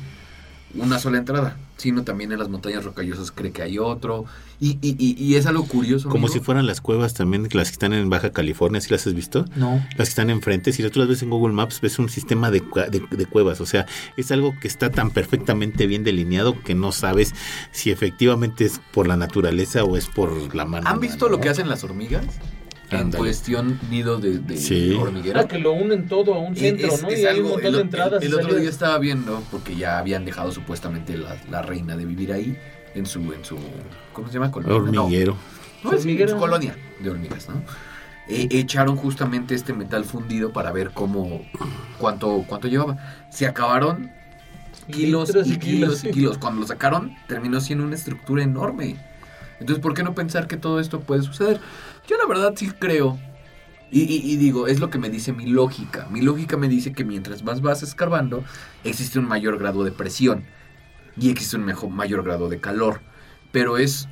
[0.76, 4.24] una sola entrada, sino también en las montañas rocallosas cree que hay otro?
[4.60, 6.08] Y, y, y, y es algo curioso.
[6.08, 6.32] Como amigo.
[6.40, 9.44] si fueran las cuevas también, las que están en Baja California, ¿sí las has visto?
[9.56, 9.74] No.
[9.96, 12.60] Las que están enfrente, si tú las ves en Google Maps, ves un sistema de,
[12.90, 13.60] de- de cuevas.
[13.60, 17.34] O sea, es algo que está tan perfectamente bien delineado que no sabes
[17.72, 20.88] si efectivamente es por la naturaleza o es por la mano.
[20.88, 22.24] ¿Han visto lo que hacen las hormigas?
[23.00, 24.92] En cuestión nido de, de Sí.
[24.94, 25.40] hormiguero.
[25.40, 27.08] Ah, que lo unen todo a un Y centro, es- ¿no?
[27.08, 28.22] es y hay algo- un montón el, de el- entradas.
[28.22, 32.04] el y otro día estaba viendo, porque ya habían dejado supuestamente la, la reina de
[32.04, 32.56] vivir ahí,
[32.94, 33.56] en su, en su,
[34.12, 34.50] ¿cómo se llama?
[34.50, 34.78] Colonia.
[34.92, 35.36] No, Hormiguero.
[35.82, 36.30] No, es Hormiguero.
[36.30, 37.56] su colonia de hormigas, ¿no?
[38.26, 41.42] eh, echaron justamente este metal fundido para ver cómo,
[41.98, 42.96] cuánto, cuánto llevaba.
[43.30, 44.10] Se acabaron
[44.90, 46.04] kilos Litros y kilos.
[46.04, 46.38] y kilos.
[46.38, 48.96] Cuando lo sacaron, terminó siendo una estructura enorme.
[49.60, 51.60] Entonces, ¿por qué no pensar que todo esto puede suceder?
[52.06, 53.18] Yo la verdad sí creo.
[53.90, 56.08] Y, digo, es lo que me dice mi lógica.
[56.10, 58.42] Mi lógica me dice que mientras más vas escarbando,
[58.82, 60.44] existe un mayor grado de presión.
[61.16, 63.02] Y existe un mejor, mayor grado de calor.
[63.52, 64.08] Pero es,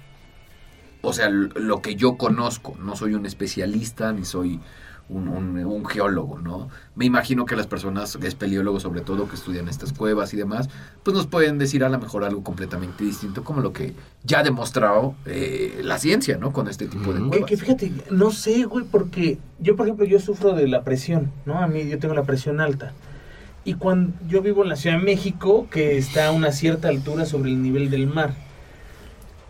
[1.01, 2.77] o sea, lo que yo conozco.
[2.79, 4.61] No soy un especialista, ni soy
[5.09, 6.69] un, un- un geólogo, ¿no?
[6.95, 10.69] Me imagino que las personas, espeleólogos sobre todo, que estudian estas cuevas y demás,
[11.03, 13.93] pues nos pueden decir a lo mejor algo completamente distinto, como lo que
[14.25, 16.53] ya ha demostrado eh, la ciencia, ¿no?
[16.53, 17.31] Con este tipo de Ujú.
[17.31, 17.51] Que, cuevas.
[17.51, 21.59] que fíjate, no sé, güey, porque yo, por ejemplo, yo sufro de la presión, ¿no?
[21.61, 22.93] A mí yo tengo la presión alta.
[23.65, 27.27] Y cuando yo vivo en la Ciudad de México, que está a una cierta altura
[27.27, 28.35] sobre el nivel del mar.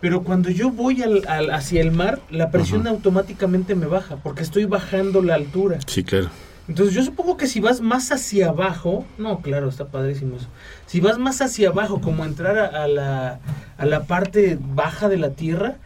[0.03, 2.91] Pero cuando yo voy al, al- hacia el mar, la presión Ajá.
[2.91, 5.79] automáticamente me baja, porque estoy bajando la altura.
[5.87, 6.29] Sí, claro.
[6.69, 10.47] Entonces yo supongo que si vas más hacia abajo, no, claro, está padrísimo eso.
[10.87, 13.41] Si vas más hacia abajo, como entrar a, a la,
[13.79, 15.77] a la parte baja de la Tierra,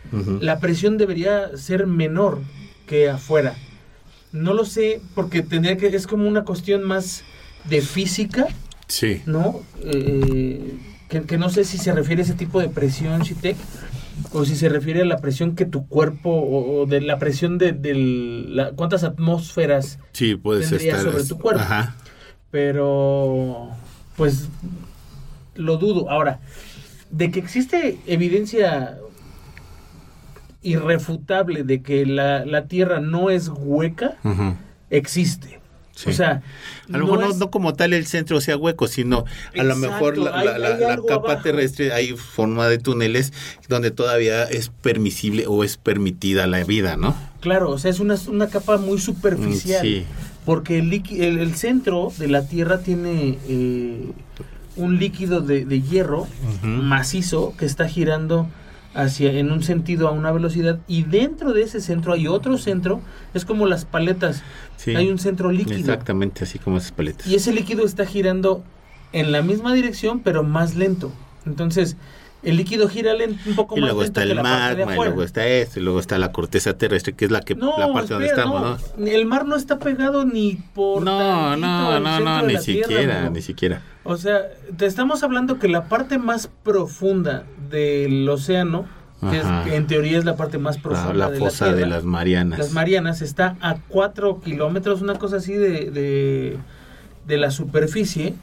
[0.41, 2.41] la presión debería ser menor
[2.87, 3.55] que afuera.
[4.33, 7.23] No lo sé, porque tendría que, es como una cuestión más
[7.69, 8.47] de física,
[8.89, 9.23] Sí.
[9.27, 9.61] ¿no?
[9.83, 10.77] Eh,
[11.09, 13.57] que, que no sé si se refiere a ese tipo de presión, Shitek,
[14.33, 17.59] o si se refiere a la presión que tu cuerpo, o, o de la presión
[17.59, 21.13] de, del- la- cuántas atmósferas Sí, puedes Tendría estar.
[21.13, 21.63] sobre tu cuerpo.
[21.63, 21.95] Ajá.
[22.51, 23.71] pero
[24.17, 24.49] pues
[25.55, 26.09] lo dudo.
[26.11, 26.41] Ahora,
[27.11, 28.99] de que existe evidencia
[30.63, 34.17] irrefutable de que la, la Tierra no es hueca,
[34.91, 35.61] existe.
[35.97, 36.11] Sí.
[36.11, 36.43] O sea,
[36.93, 39.25] A lo mejor no, es- no como tal el centro sea hueco, sino
[39.59, 41.43] a lo mejor la, hay- la- la- hay la algo capa abajo.
[41.43, 43.33] terrestre hay forma de túneles
[43.69, 47.17] donde todavía es permisible o es permitida la vida, ¿no?
[47.41, 49.81] Claro, o sea, es una, una capa muy superficial.
[49.85, 50.05] Mm, Sí.
[50.45, 54.13] Porque el, el, el centro de la Tierra tiene eh,
[54.77, 56.29] un líquido de, de hierro
[56.63, 58.47] macizo que está girando
[58.95, 63.03] hacia en un sentido a una velocidad y dentro de ese centro hay otro centro,
[63.35, 64.43] es como las paletas,
[64.77, 64.95] Sí.
[64.95, 67.27] hay un centro líquido Exactamente, así como esas paletas.
[67.27, 68.63] y ese líquido está girando
[69.13, 71.11] en la misma dirección pero más lento.
[71.47, 71.97] Entonces,
[72.43, 74.77] el líquido gira len- un poco Y más luego lento está que el la parte
[74.77, 77.41] de magma, y luego está esto, y luego está la corteza terrestre, que es la
[77.41, 79.07] que No, la parte donde estamos, ¿no?
[79.07, 83.43] El mar no está pegado ni por No, no, no, no, ni Tierra, siquiera, ni
[83.43, 83.83] siquiera.
[84.05, 84.43] O sea,
[84.77, 88.87] te estamos hablando que la parte más profunda del océano,
[89.21, 91.77] que es- en teoría es la parte más La, profunda la de fosa la de
[91.79, 92.59] Tierra, las Marianas.
[92.59, 96.59] las Marianas, está a 4 kilómetros, una cosa así de, de,
[97.27, 98.35] de la superficie.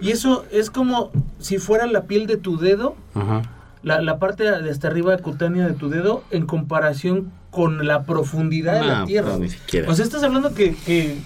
[0.00, 3.42] Y eso es como si fuera la piel de tu dedo, Ajá.
[3.82, 8.80] la, la parte de hasta arriba cutánea de tu dedo, en comparación con la profundidad
[8.80, 9.36] de la No, Tierra.
[9.38, 9.90] ni siquiera.
[9.90, 11.16] O sea, estás hablando que, que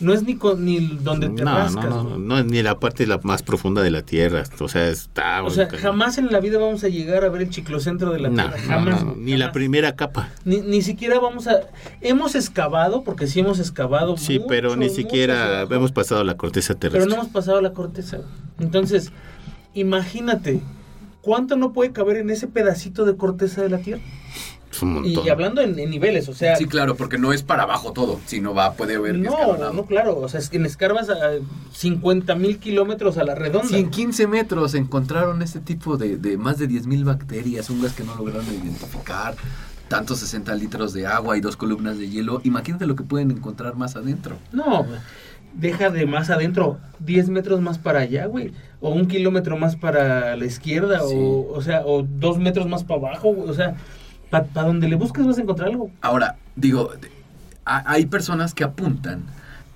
[0.00, 1.84] no es ni, con- ni donde te no, rascas.
[1.84, 4.42] no, no, no, ni la parte la más profunda de la Tierra.
[4.60, 5.42] O sea, está.
[5.42, 8.30] O sea, jamás en la vida vamos a llegar a ver el ciclocentro de la
[8.30, 8.58] Tierra.
[8.66, 9.04] Jamás.
[9.04, 9.52] güey, ni la jamás.
[9.54, 10.28] primera capa.
[10.44, 11.60] Ni, ni siquiera vamos a...
[12.00, 16.74] Hemos excavado, porque sí hemos excavado Sí, mucho, pero ni siquiera hemos pasado la corteza
[16.74, 17.08] Pero terrestre.
[17.08, 18.18] no hemos pasado la corteza.
[18.60, 19.12] Entonces,
[19.74, 20.60] imagínate,
[21.20, 24.02] ¿cuánto no puede caber en ese pedacito de corteza de la Tierra?
[24.76, 25.30] Es un Y, montón.
[25.30, 26.56] hablando en, en niveles, o sea...
[26.56, 29.72] Sí, claro, porque no es para abajo todo, sino va, puede haber no, escalonado.
[29.72, 31.14] no, claro, o sea, es que en escarbas a
[31.72, 33.68] 50 mil kilómetros a la redonda.
[33.68, 38.04] Si en 15 metros encontraron este tipo de, de más de 10.000 bacterias, hongos que
[38.04, 39.34] no lograron identificar,
[39.88, 43.76] tantos 60 litros de agua y dos columnas de hielo, imagínate lo que pueden encontrar
[43.76, 44.36] más adentro.
[44.52, 44.84] No,
[45.54, 48.52] deja de más adentro, 10 metros más para allá, güey.
[48.80, 51.14] O un kilómetro más para la izquierda, Sí.
[51.16, 53.48] o, o sea, o dos metros más para abajo, güey.
[53.48, 53.76] O sea,
[54.44, 55.90] para donde le busques vas a encontrar algo.
[56.00, 56.90] Ahora, digo,
[57.64, 59.24] hay personas que apuntan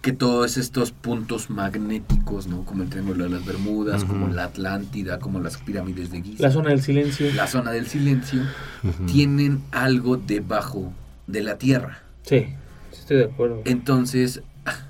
[0.01, 2.65] que todos estos puntos magnéticos, ¿no?
[2.65, 6.51] Como el Triángulo de las Bermudas, como la Atlántida, como las pirámides de Giza, La
[6.51, 7.33] zona del silencio.
[7.35, 8.43] la zona del silencio,
[9.07, 10.93] tienen algo debajo
[11.27, 11.99] de la Tierra.
[12.23, 12.47] Sí,
[12.93, 13.61] sí estoy de acuerdo.
[13.67, 14.43] Entonces,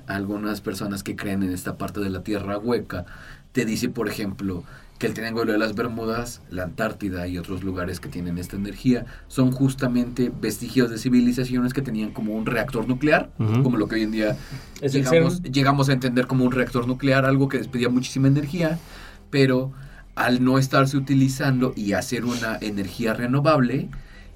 [0.06, 3.04] algunas personas que creen en esta parte de la Tierra hueca,
[3.52, 4.62] te dice, por ejemplo,
[5.00, 9.06] que el Triángulo de las Bermudas, la Antártida y otros lugares que tienen esta energía
[9.28, 14.02] son justamente vestigios de civilizaciones que tenían como un reactor nuclear, como lo que hoy
[14.02, 14.36] en día
[15.50, 18.78] llegamos a entender como un reactor nuclear, algo que despedía muchísima energía,
[19.30, 19.72] pero
[20.16, 23.88] al no estarse utilizando y hacer una energía renovable,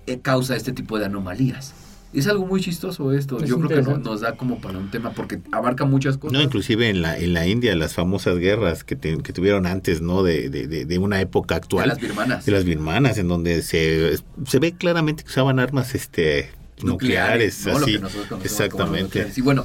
[0.06, 1.74] eh, causa este tipo de anomalías.
[2.14, 3.38] Es algo muy chistoso esto.
[3.42, 6.32] Es Yo creo que no- nos da como para un tema porque abarca muchas cosas.
[6.32, 10.00] No, inclusive en la, en la India, las famosas guerras que, te- que tuvieron antes,
[10.00, 10.22] ¿no?
[10.22, 11.88] De, de, de, de una época de actual.
[11.88, 12.46] las birmanas.
[12.46, 16.50] de las birmanas, en donde se, se ve claramente que usaban armas este
[16.82, 17.78] nucleares, ¿no?
[17.78, 18.00] Lo así,
[18.44, 19.02] exactamente.
[19.02, 19.38] nucleares.
[19.38, 19.64] Y bueno,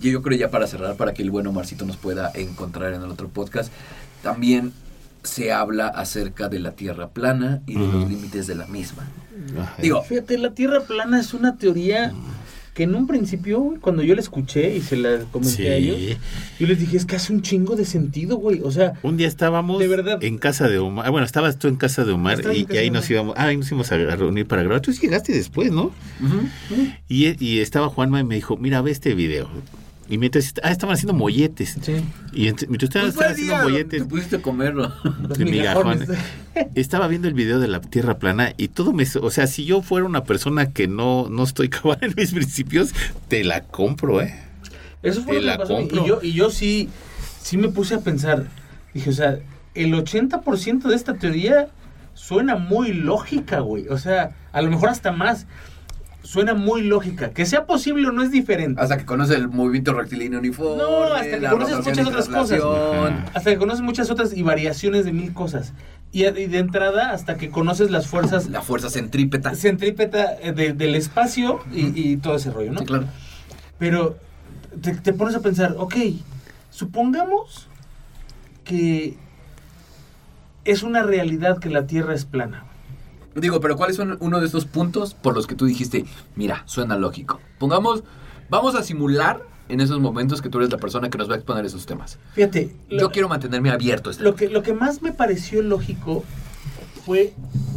[0.00, 3.02] yo, yo creo ya para cerrar, para que el bueno Marcito nos pueda encontrar en
[3.02, 3.72] el otro podcast,
[4.22, 4.72] también
[5.22, 9.08] se habla acerca de la Tierra plana y de los límites de la misma.
[9.58, 9.76] Ajá.
[9.82, 12.12] Digo, Fíjate, la Tierra plana es una teoría
[12.74, 15.66] que en un principio, cuando yo la escuché y se la comenté Sí.
[15.66, 16.16] a ellos,
[16.60, 18.60] yo les dije, es que hace un chingo de sentido, güey.
[18.62, 20.22] O sea, Un día estábamos De verdad.
[20.22, 21.04] en casa de Omar.
[21.06, 23.10] ah, Bueno, estabas tú en casa de Omar y, casa y ahí de nos Omar.
[23.12, 23.34] íbamos.
[23.36, 24.80] Ah, ahí nos íbamos a, reunir para grabar.
[24.80, 25.90] Tú llegaste después, ¿no?
[27.08, 29.48] Y, y estaba Juanma y me dijo, mira, ve este video.
[30.10, 31.76] Y mientras, ah, estaban haciendo molletes.
[31.80, 34.92] sí, Y ent- mientras estaban, pues haciendo molletes, te pudiste comerlo.
[35.38, 36.08] migajones.
[36.74, 39.04] estaba viendo el video de la Tierra plana y todo me...
[39.22, 42.90] O sea, si yo fuera una persona que no, no estoy cabal en mis principios,
[43.28, 44.34] te la compro, ¿eh?
[45.02, 45.74] Eso fue Te lo que la me pasó.
[45.76, 46.04] compro.
[46.04, 46.88] Y yo, y yo sí,
[47.42, 48.46] sí me puse a pensar.
[48.92, 49.38] Dije, o sea,
[49.74, 51.68] el 80% de esta teoría
[52.14, 53.86] suena muy lógica, güey.
[53.88, 55.46] O sea, a lo mejor hasta más.
[56.30, 57.30] Suena muy lógica.
[57.30, 58.80] Que sea posible o no es diferente.
[58.80, 60.80] Hasta que conoces el movimiento rectilíneo uniforme.
[60.80, 62.60] No, hasta que conoces muchas otras cosas.
[63.34, 65.72] Hasta que conoces muchas otras y variaciones de mil cosas.
[66.12, 69.56] Y, y de entrada, hasta que conoces las fuerzas La fuerza centrípeta.
[69.56, 72.78] centrípeta eh, de- del espacio y, y todo ese rollo, ¿no?
[72.78, 73.06] Sí, claro.
[73.80, 74.16] Pero
[74.80, 75.96] te, te pones a pensar, ok,
[76.70, 77.66] supongamos
[78.62, 79.16] que
[80.64, 82.66] es una realidad que la Tierra es plana.
[83.34, 86.04] Digo, pero ¿cuáles son uno de estos puntos por los que tú dijiste,
[86.36, 87.40] mira, suena lógico?
[87.58, 88.02] Pongamos,
[88.48, 91.36] vamos a simular en esos momentos que tú eres la persona que nos va a
[91.36, 92.18] exponer esos temas.
[92.34, 94.10] Fíjate, lo, Yo quiero mantenerme abierto.
[94.10, 96.24] a este lo que, lo que más me pareció lógico
[97.06, 97.32] fue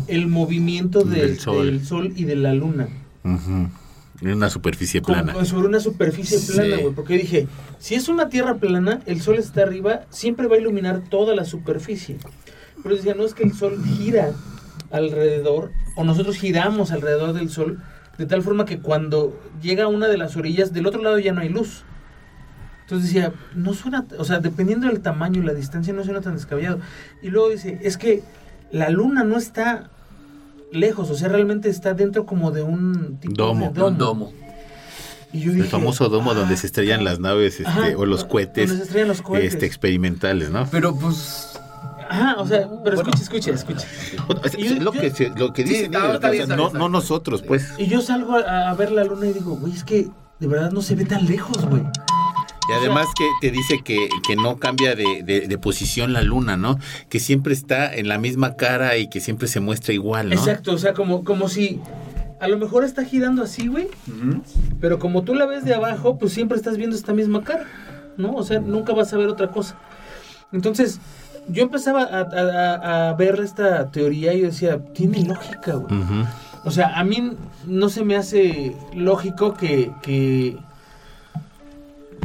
[0.07, 1.65] el movimiento de- Del sol.
[1.67, 2.87] del Sol y de la Luna.
[4.21, 5.45] En una superficie Como- plana.
[5.45, 6.81] sobre una superficie plana, Sí.
[6.81, 6.93] güey.
[6.95, 7.47] Porque dije,
[7.79, 11.45] si es una tierra plana, el sol está arriba, siempre va a iluminar toda la
[11.45, 12.17] superficie.
[12.81, 14.31] Pero decía, no es que el sol gira
[14.93, 17.81] alrededor, o nosotros giramos alrededor del sol,
[18.17, 21.33] de tal forma que cuando llega a una de las orillas, del otro lado ya
[21.33, 21.83] no hay luz.
[22.81, 26.35] Entonces decía, no suena, o sea, dependiendo del tamaño y la distancia, no suena tan
[26.35, 26.79] descabellado.
[27.21, 28.23] Y luego dice, es que
[28.71, 29.89] la luna no está
[30.71, 33.71] lejos, o sea, realmente está dentro como de un tipo Domo.
[33.73, 34.33] de Un domo.
[35.31, 38.05] y yo El dije, famoso domo ah, donde se estrellan las naves este, Ajá, o
[38.05, 39.53] los cohetes donde se estrellan los cohetes.
[39.53, 40.67] este, experimentales, ¿no?
[40.69, 41.59] Pero pues.
[42.13, 43.11] Ajá, o sea, pero Bueno.
[43.15, 43.87] escucha, escucha, escucha.
[44.43, 46.27] Es- Y es yo- lo, yo- que, se- lo que Sí, dicen está- ellos, está
[46.27, 47.73] o bien, sea, está no, no nosotros, pues.
[47.79, 50.07] Y yo salgo a, a ver la luna y digo, güey, es que
[50.39, 51.81] de verdad no se ve tan lejos, güey.
[52.69, 56.55] Y además que te dice que, que no cambia de, de- de posición la luna,
[56.55, 56.77] ¿no?
[57.09, 60.35] Que siempre está en la misma cara y que siempre se muestra igual, ¿no?
[60.35, 61.81] Exacto, o sea, como, como si
[62.39, 63.87] a lo mejor está girando así, güey,
[64.79, 67.65] pero como tú la ves de abajo, pues siempre estás viendo esta misma cara,
[68.17, 68.33] ¿no?
[68.35, 69.77] O sea, nunca vas a ver otra cosa.
[70.51, 70.99] Entonces,
[71.49, 76.01] yo empezaba a, a- a- a ver esta teoría y yo decía, tiene lógica, güey.
[76.65, 77.33] O sea, a mí
[77.67, 80.57] no se me hace lógico que, que,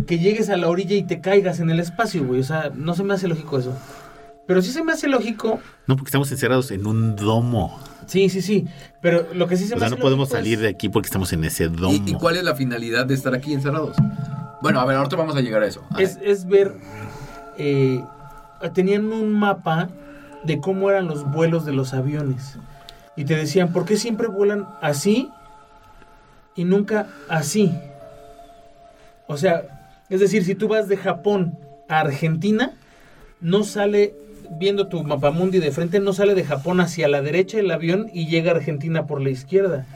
[0.06, 2.40] que llegues a la orilla y te caigas en el espacio, güey.
[2.40, 3.76] O sea, no se me hace lógico eso.
[4.46, 7.78] Pero sí se me hace lógico, No, porque estamos encerrados en un domo.
[8.06, 8.64] sí, sí, sí.
[9.02, 10.68] Pero lo que sí se O me sea, hace no podemos lógico es- salir de
[10.68, 11.92] aquí porque estamos en ese domo.
[11.92, 13.96] ¿Y, y cuál es la finalidad de estar aquí encerrados?
[14.62, 15.82] Bueno, a ver, ahorita vamos a llegar a eso.
[15.90, 16.28] A es, ver.
[16.30, 16.74] es ver,
[17.58, 18.02] eh,
[18.72, 19.88] tenían un mapa
[20.44, 22.58] de cómo eran los vuelos de los aviones.
[23.16, 25.30] Y te decían, ¿por qué siempre vuelan así
[26.54, 27.76] y nunca así?
[29.26, 29.62] O sea,
[30.08, 32.72] es decir, si tú vas de Japón a Argentina,
[33.40, 34.14] no sale,
[34.58, 38.26] viendo tu mapamundi de frente, no sale de Japón hacia la derecha el avión y
[38.26, 39.86] llega a Argentina por la izquierda.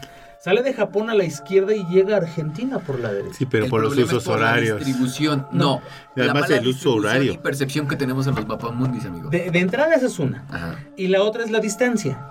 [0.44, 3.34] Sale de Japón a la izquierda y llega a Argentina por la derecha.
[3.36, 4.84] Sí, pero El por los usos por la horarios.
[4.84, 5.46] distribución.
[5.52, 5.76] No.
[5.76, 5.82] No.
[6.16, 7.32] Y además la mala el uso horario.
[7.34, 9.30] Y percepción que tenemos en los mapas mundis, amigo.
[9.30, 10.44] De, de entrada esa es una.
[10.50, 10.78] Ajá.
[10.96, 12.26] Y la otra es la distancia.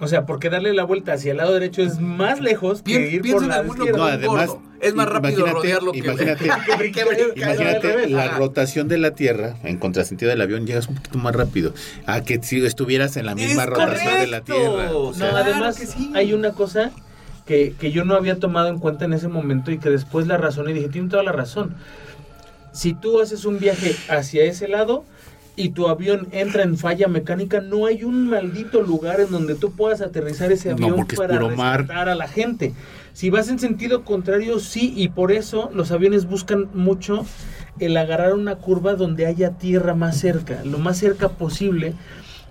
[0.00, 3.20] O sea, porque darle la vuelta hacia el lado derecho es más lejos que ir
[3.32, 3.98] por la izquierda.
[3.98, 4.50] No, además.
[4.80, 5.98] Es más rápido imagínate- rodearlo que...
[5.98, 7.06] imagínate- que brincar.
[7.36, 8.38] Imagínate la Ajá.
[8.38, 11.74] rotación de la Tierra en contrasentido del avión, llegas un poquito más rápido
[12.06, 14.40] a que si estuvieras en la misma Es rotación de la.
[14.40, 14.92] Tierra.
[14.96, 16.10] O No, sea, además que sí.
[16.14, 16.92] hay una cosa
[17.44, 20.38] que, que yo no había tomado en cuenta en ese momento y que después la
[20.38, 21.74] razoné y dije, tiene toda la razón.
[22.72, 25.04] Si tú haces un viaje hacia ese lado
[25.60, 29.72] y tu avión entra en falla mecánica, no hay un maldito lugar en donde tú
[29.72, 31.80] puedas aterrizar ese No, avión para mar.
[31.80, 32.72] rescatar a la gente.
[33.12, 37.26] Si vas en sentido contrario, sí, y por eso los aviones buscan mucho
[37.78, 41.94] el agarrar una curva donde haya tierra más cerca, lo más cerca posible,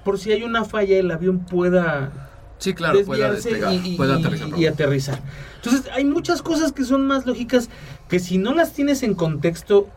[0.03, 2.11] por si hay una falla el avión pueda
[2.59, 4.59] Sí, claro, pueda despegar, y, y- pueda y- aterrizar.
[4.59, 5.21] y aterrizar.
[5.55, 7.69] Entonces, hay muchas cosas que son más lógicas
[8.09, 9.87] que si no las tienes en contexto,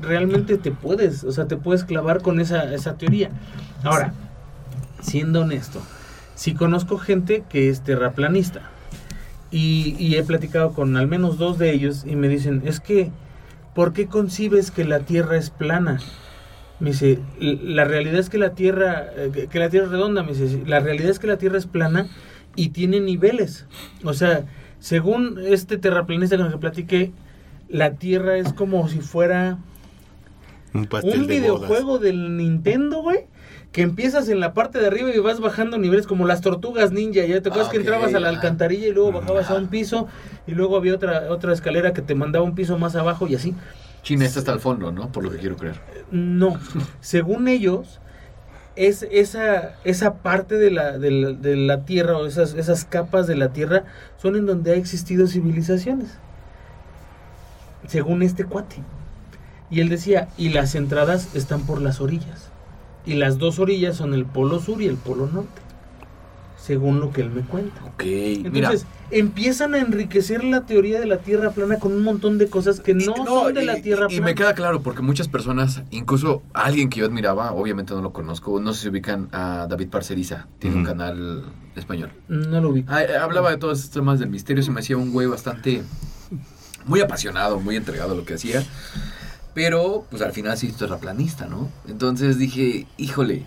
[0.00, 3.30] realmente te puedes, o sea, te puedes clavar con esa, esa teoría.
[3.82, 4.12] Ahora,
[5.00, 5.80] siendo honesto,
[6.34, 8.62] si conozco gente que es terraplanista
[9.52, 13.10] Y, he platicado con al menos dos de ellos y me dicen, es que,
[13.74, 15.98] ¿por qué concibes que la Tierra es plana?
[16.78, 20.22] Me dice, "L- la realidad es que la Tierra, eh, que la Tierra es redonda,
[20.22, 22.06] me dice, la realidad es que la Tierra es plana
[22.54, 23.66] y tiene niveles.
[24.04, 24.44] O sea,
[24.78, 27.12] según este terraplanista con el que platiqué,
[27.70, 29.58] la Tierra es como si fuera
[30.74, 33.26] Un pastel un de videojuego del Nintendo, güey.
[33.72, 37.24] Que empiezas en la parte de arriba y vas bajando niveles como las tortugas ninja.
[37.24, 40.08] Ya te acuerdas Ah, que entrabas a la alcantarilla y luego bajabas a un piso
[40.48, 43.54] y luego había otra otra escalera que te mandaba un piso más abajo y así.
[44.02, 45.12] China está hasta el fondo, ¿no?
[45.12, 45.76] Por lo que quiero creer.
[46.10, 46.58] No,
[47.00, 48.00] según ellos,
[48.74, 53.26] es esa, esa parte de la, de la, de la Tierra o esas, esas capas
[53.28, 53.84] de la Tierra
[54.16, 56.18] son en donde ha existido civilizaciones.
[57.86, 58.76] Según este cuate.
[59.70, 62.48] Y él decía, y las entradas están por las orillas.
[63.06, 65.62] Y las dos orillas son el polo sur y el polo norte.
[66.58, 67.82] Según lo que él me cuenta.
[67.86, 68.68] Ok, mira.
[68.68, 72.80] Entonces, empiezan a enriquecer la teoría de la Tierra plana con un montón de cosas
[72.80, 74.24] que no, Y- son de la y- Tierra y, plana.
[74.26, 78.60] me queda claro, porque muchas personas, incluso alguien que yo admiraba, obviamente no lo conozco,
[78.60, 81.44] no sé si ubican a David Parceriza, tiene un canal
[81.76, 82.10] español.
[82.28, 82.92] No lo ubico.
[82.92, 85.82] Ah, eh, hablaba de todos estos temas del misterio, se me hacía un güey bastante,
[86.86, 88.64] muy apasionado, muy entregado a lo que hacía.
[89.54, 91.68] Pero, pues al final sí es terraplanista, ¿no?
[91.88, 93.44] Entonces dije, híjole,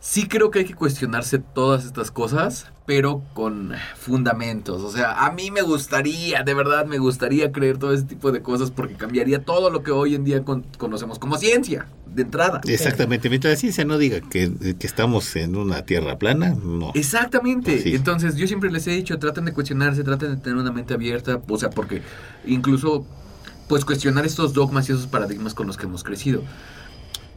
[0.00, 4.82] sí creo que hay que cuestionarse todas estas cosas, pero con fundamentos.
[4.82, 8.42] O sea, a mí me gustaría, de verdad me gustaría creer todo ese tipo de
[8.42, 12.60] cosas porque cambiaría todo lo que hoy en día con- conocemos como ciencia, de entrada.
[12.66, 16.92] Exactamente, mientras la ciencia no diga que, que estamos en una tierra plana, no.
[16.94, 17.80] Exactamente.
[17.80, 17.94] Sí.
[17.94, 21.40] Entonces, yo siempre les he dicho, traten de cuestionarse, traten de tener una mente abierta,
[21.48, 22.02] o sea, porque
[22.46, 23.06] incluso,
[23.68, 26.42] pues, cuestionar estos dogmas y esos paradigmas con los que hemos crecido.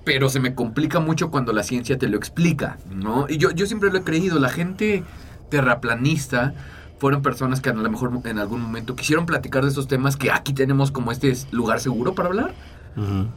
[0.03, 3.25] Pero se me complica mucho cuando la ciencia te lo explica, ¿no?
[3.27, 5.03] Y yo, yo siempre lo he creído, la gente
[5.49, 6.53] terraplanista
[6.99, 10.31] fueron personas que a lo mejor en algún momento quisieron platicar de estos temas que
[10.31, 12.53] aquí tenemos como este lugar seguro para hablar
[12.95, 13.27] Ujú.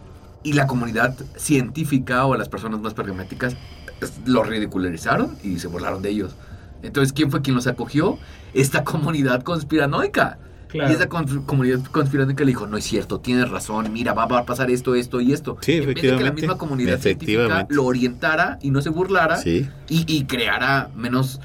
[0.43, 3.57] Y la comunidad científica o las personas más pragmáticas
[4.01, 6.35] es- los ridicularizaron y se burlaron de ellos.
[6.83, 8.19] Entonces, ¿quién fue quien los acogió?
[8.55, 10.39] Esta comunidad conspiranoica.
[10.69, 10.89] Claro.
[10.91, 14.71] Y esa comunidad conspiranoica le dijo, no es cierto, tienes razón, mira, va, a pasar
[14.71, 15.59] esto, esto y esto.
[15.63, 19.37] Sí, en vez de que la misma comunidad científica lo orientara y no se burlara
[19.37, 19.69] Sí.
[19.89, 21.41] y, y creara menos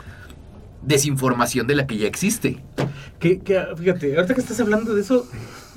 [0.83, 2.63] desinformación de la que ya existe.
[3.19, 5.27] Que, que, fíjate, ahorita que estás hablando de eso,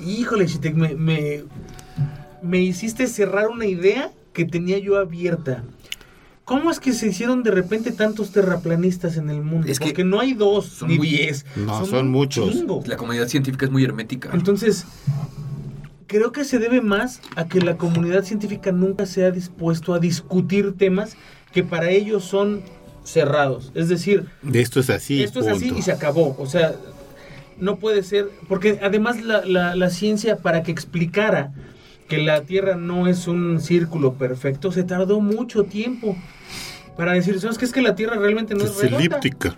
[0.04, 1.44] híjole, Chitek, me, me,
[2.42, 5.64] me hiciste cerrar una idea que tenía yo abierta.
[6.44, 9.66] ¿Cómo es que se hicieron de repente tantos terraplanistas en el mundo?
[9.68, 11.44] Es que Porque no hay dos son ni muy- diez.
[11.56, 12.50] No, son muchos.
[12.52, 12.82] chingo.
[12.86, 14.30] La comunidad científica es muy hermética.
[14.32, 14.86] Entonces,
[16.06, 19.98] creo que se debe más a que la comunidad científica nunca se ha dispuesto a
[19.98, 21.16] discutir temas
[21.52, 22.62] que para ellos son
[23.04, 23.70] cerrados.
[23.74, 25.22] Es decir, Esto es así.
[25.22, 26.34] esto es así y se acabó.
[26.38, 26.74] O sea,
[27.58, 28.30] no puede ser.
[28.48, 31.52] Porque además la, la- la ciencia, para que explicara
[32.08, 36.16] que la Tierra no es un círculo perfecto, se tardó mucho tiempo.
[36.96, 37.64] Para decir, ¿sabes qué?
[37.64, 39.54] Es que la Tierra realmente no es, Es redonda, elíptica.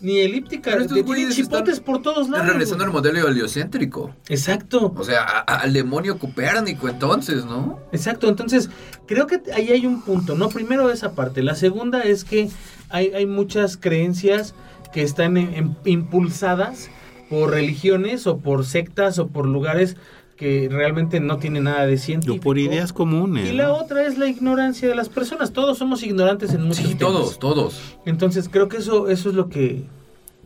[0.00, 0.70] Ni elíptica.
[0.70, 2.48] Pero estos güeyes chipotes están por todos lados.
[2.48, 3.02] Regresando al güey.
[3.02, 4.14] modelo heliocéntrico.
[4.28, 4.92] Exacto.
[4.96, 7.78] O sea, a- a- al demonio copérnico entonces, ¿no?
[7.92, 8.70] Exacto, entonces
[9.06, 10.48] creo que ahí hay un punto, ¿no?
[10.48, 12.48] Primero esa parte, la segunda es que
[12.88, 14.54] hay, hay muchas creencias
[14.92, 16.88] que están en- en- impulsadas
[17.28, 19.96] por religiones o por sectas o por lugares
[20.40, 22.40] que realmente no tienen nada de científico.
[22.40, 23.46] O por ideas comunes.
[23.46, 23.74] Y la ¿no?
[23.74, 25.52] otra es la ignorancia de las personas.
[25.52, 26.98] Todos somos ignorantes en muchos Sí, temas.
[27.12, 27.80] todos, todos.
[28.06, 29.84] Entonces creo que eso, eso es lo que,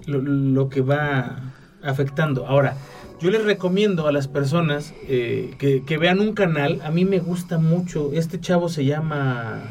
[0.07, 2.49] lo, lo que va afectando.
[2.49, 2.77] Ahora,
[3.21, 6.81] yo les recomiendo a las personas eh, que, que vean un canal.
[6.85, 8.11] A mí me gusta mucho.
[8.15, 9.63] Este chavo se llama...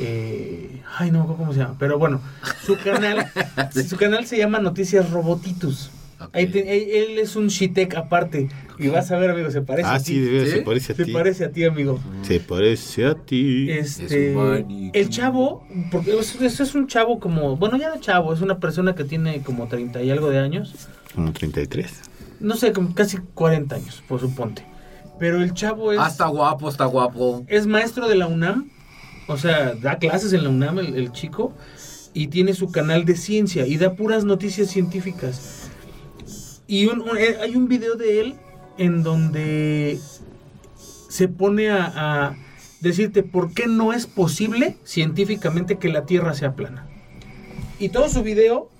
[0.00, 1.76] eh, ay, no me acuerdo cómo se llama.
[1.78, 2.20] Pero bueno,
[2.66, 3.24] su canal,
[3.88, 5.92] su canal se llama Noticias Robotitus.
[6.26, 6.36] Ok.
[6.36, 8.48] Ahí te- él, él es un shitek aparte.
[8.78, 10.20] Y vas a ver, amigo, se parece Ah, a sí, ti.
[10.20, 10.56] de veras, ¿Sí?
[10.56, 11.12] se parece a Se ti.
[11.12, 12.00] parece a ti, amigo.
[12.22, 13.70] Se parece a ti.
[13.70, 18.32] Este, Es el chavo, porque es, es- es un chavo como, bueno, ya no chavo,
[18.34, 20.74] es una persona que tiene como 30 y algo de años,
[21.14, 22.00] Como 33.
[22.40, 24.64] no sé, como casi 40 años, por suponte.
[25.20, 27.44] Pero el chavo es, Ah, está guapo, está guapo.
[27.46, 28.70] es maestro de la UNAM,
[29.28, 31.54] o sea, da clases en la UNAM el, el chico,
[32.12, 35.63] y tiene su canal de ciencia y da puras noticias científicas.
[36.66, 38.34] Y un- un- eh, hay un video de él
[38.78, 39.98] en donde
[41.08, 41.84] se pone a,
[42.26, 42.36] a
[42.80, 46.86] decirte por qué no es posible científicamente que la Tierra sea plana.
[47.78, 48.70] Y todo su video,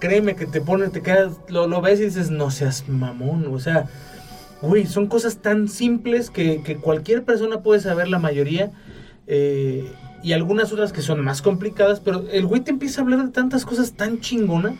[0.00, 3.58] créeme que te pone, te quedas, lo, lo ves y dices, no seas mamón, o
[3.60, 3.88] sea,
[4.60, 8.70] güey, son cosas tan simples que, que cualquier persona puede saber la mayoría.
[9.26, 9.90] eh,
[10.24, 13.32] y algunas otras que son más complicadas, pero el güey te empieza a hablar de
[13.32, 14.76] tantas cosas tan chingona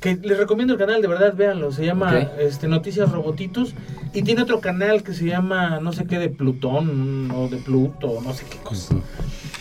[0.00, 1.72] Que les recomiendo el canal, de verdad, véanlo.
[1.72, 2.28] Se llama Ok.
[2.40, 3.74] este, Noticias Robotitos.
[4.14, 8.20] Y tiene otro canal que se llama, no sé qué, de Plutón o de Pluto,
[8.24, 8.94] no sé qué cosa.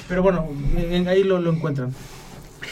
[0.07, 1.93] Pero bueno, en- ahí lo, lo encuentran.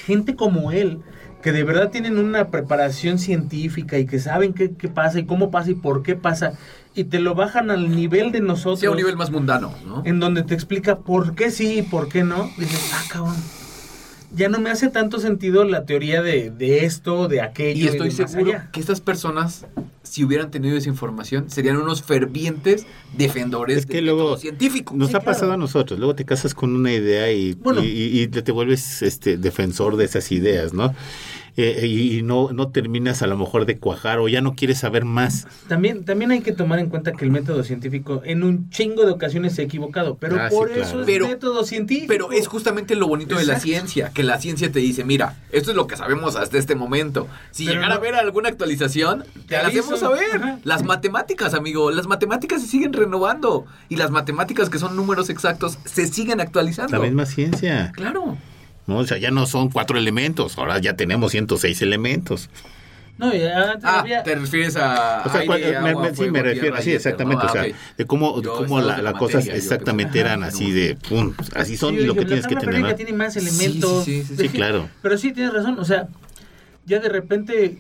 [0.06, 1.00] Gente como él,
[1.42, 5.52] que de verdad tienen una preparación científica y que saben qué, qué pasa y cómo
[5.52, 6.54] pasa y por qué pasa.
[6.94, 8.80] Y te lo bajan al nivel de nosotros.
[8.80, 10.02] Sí, a un nivel más mundano, ¿no?
[10.06, 12.50] En donde te explica por qué sí y por qué no.
[12.58, 13.36] Dices, ah, cabrón.
[14.34, 17.86] Ya no me hace tanto sentido la teoría de, de esto, de aquello.
[17.86, 18.70] Y estoy de más seguro allá.
[18.72, 19.66] que estas personas,
[20.04, 22.86] si hubieran tenido esa información, serían unos fervientes
[23.18, 24.94] defensores Es que del luego científico.
[24.96, 25.32] Nos Sí, ha claro.
[25.34, 26.00] pasado a nosotros.
[26.00, 27.82] Luego te casas con una idea y, Bueno.
[27.84, 30.94] y te vuelves este defensor de esas ideas, ¿no?
[31.58, 34.80] Eh, y y no, no terminas a lo mejor de cuajar o ya no quieres
[34.80, 35.48] saber más.
[35.70, 39.12] También, también hay que tomar en cuenta que el método científico en un chingo de
[39.12, 40.18] ocasiones se ha equivocado.
[40.18, 40.84] Pero Ah, sí, por claro.
[40.84, 42.08] eso es Pero- método científico.
[42.10, 45.72] Pero es justamente lo bonito de la ciencia, que la ciencia te dice, mira, esto
[45.72, 47.28] es lo que sabemos hasta este momento.
[47.52, 50.20] Si Pero llegara no- a haber alguna actualización, te, Te la hacemos saber.
[50.36, 50.60] Ajá.
[50.64, 53.66] Las matemáticas, amigo, las matemáticas se siguen renovando.
[53.90, 56.98] Y las matemáticas que son números exactos se siguen actualizando.
[56.98, 57.92] La misma ciencia.
[57.96, 58.38] Claro.
[58.88, 58.98] ¿No?
[58.98, 62.50] O sea, ya no son cuatro elementos, ahora ya tenemos 106 elementos.
[63.18, 65.24] No, ya antes Ah, había- te refieres a.
[65.26, 67.50] O sea, aire, cua- me- agua, me- sí, fuego, me refiero, éter, exactamente, ¿no?
[67.50, 70.20] o sea, Ah, de cómo, de cómo la, de la la cosa materia, yo exactamente
[70.20, 72.82] eran así de, pum, así son Sí, y lo que la tienes que tener.
[72.82, 72.94] ¿no?
[72.96, 74.04] tiene más Sí, sí, elementos.
[74.04, 74.42] sí, sí, sí.
[74.44, 74.90] Sí, claro.
[75.02, 75.80] Pero sí, tienes razón.
[75.80, 76.10] O sea,
[76.86, 77.78] ya de repente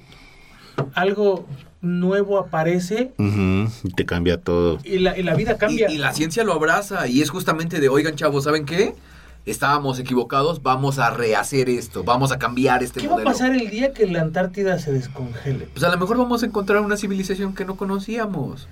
[0.93, 1.45] algo
[1.82, 4.80] nuevo aparece y te cambia todo.
[4.84, 5.89] y la, y la vida cambia.
[5.91, 8.95] Y, y la ciencia lo abraza y es justamente de, oigan chavos, ¿saben qué?
[9.46, 13.70] Estábamos equivocados, vamos a rehacer esto, vamos a cambiar este ¿Qué va a pasar el
[13.70, 15.68] día que la Antártida se descongele?
[15.72, 18.68] Pues a lo mejor vamos a encontrar una civilización que no conocíamos.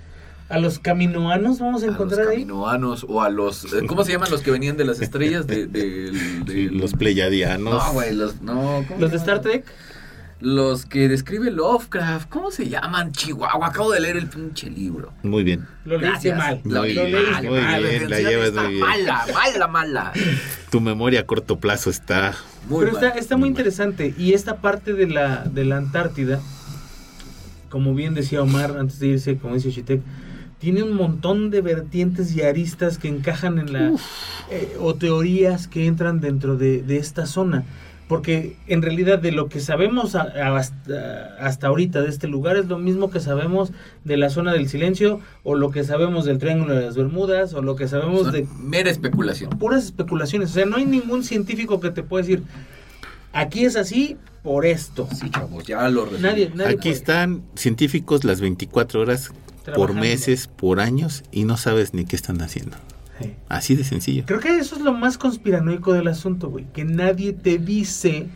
[0.48, 2.34] ¿A los caminoanos vamos a A los encontrar ahí?
[2.42, 3.64] caminoanos o a los...
[3.72, 5.46] eh, ¿Cómo se llaman los que venían de las estrellas?
[5.46, 5.68] De,
[6.48, 7.72] Sí, los pleyadianos.
[7.72, 8.42] No, güey, los...
[8.42, 9.40] No, ¿cómo ¿Los de Star?
[9.40, 9.64] Trek?
[10.44, 12.28] Los que describe Lovecraft.
[12.28, 13.12] ¿Cómo se llaman?
[13.12, 13.68] Chihuahua.
[13.68, 15.10] Acabo de leer el pinche libro.
[15.22, 15.66] Muy bien.
[15.86, 16.60] Lo leíste mal.
[16.64, 16.96] Lo leí
[17.30, 17.82] mal, muy mal.
[17.82, 18.80] bien, La llevas está muy bien.
[18.86, 20.12] Mala, mala, mala.
[20.70, 22.34] Tu memoria a corto plazo está
[22.68, 23.18] Muy Pero está, mal.
[23.18, 24.14] está muy interesante.
[24.18, 26.40] Y esta parte de la, de la Antártida,
[27.70, 30.02] como bien decía Omar antes de irse, como dice Chitek,
[30.58, 33.92] tiene un montón de vertientes y aristas que encajan en la.
[34.50, 37.64] eh, o teorías que entran dentro de, de esta zona.
[38.08, 42.56] Porque en realidad de lo que sabemos a- a- hasta, hasta ahorita de este lugar
[42.58, 43.72] es lo mismo que sabemos
[44.04, 47.62] de la zona del silencio, o lo que sabemos del Triángulo de las Bermudas, o
[47.62, 49.50] lo que sabemos Son de mera especulación.
[49.58, 50.50] puras especulaciones.
[50.50, 52.42] O sea, no hay ningún científico que te pueda decir,
[53.32, 55.08] aquí es así por esto.
[55.18, 56.22] Sí, chavos, ya lo resumí.
[56.22, 56.90] Nadie, nadie Aquí puede.
[56.94, 59.30] están científicos las 24 horas
[59.74, 62.76] por meses, por años y no sabes ni qué están haciendo.
[63.20, 63.34] Sí.
[63.48, 64.24] Así de sencillo.
[64.26, 66.66] Creo que eso es lo más conspiranoico del asunto, güey.
[66.72, 68.26] Que nadie te dice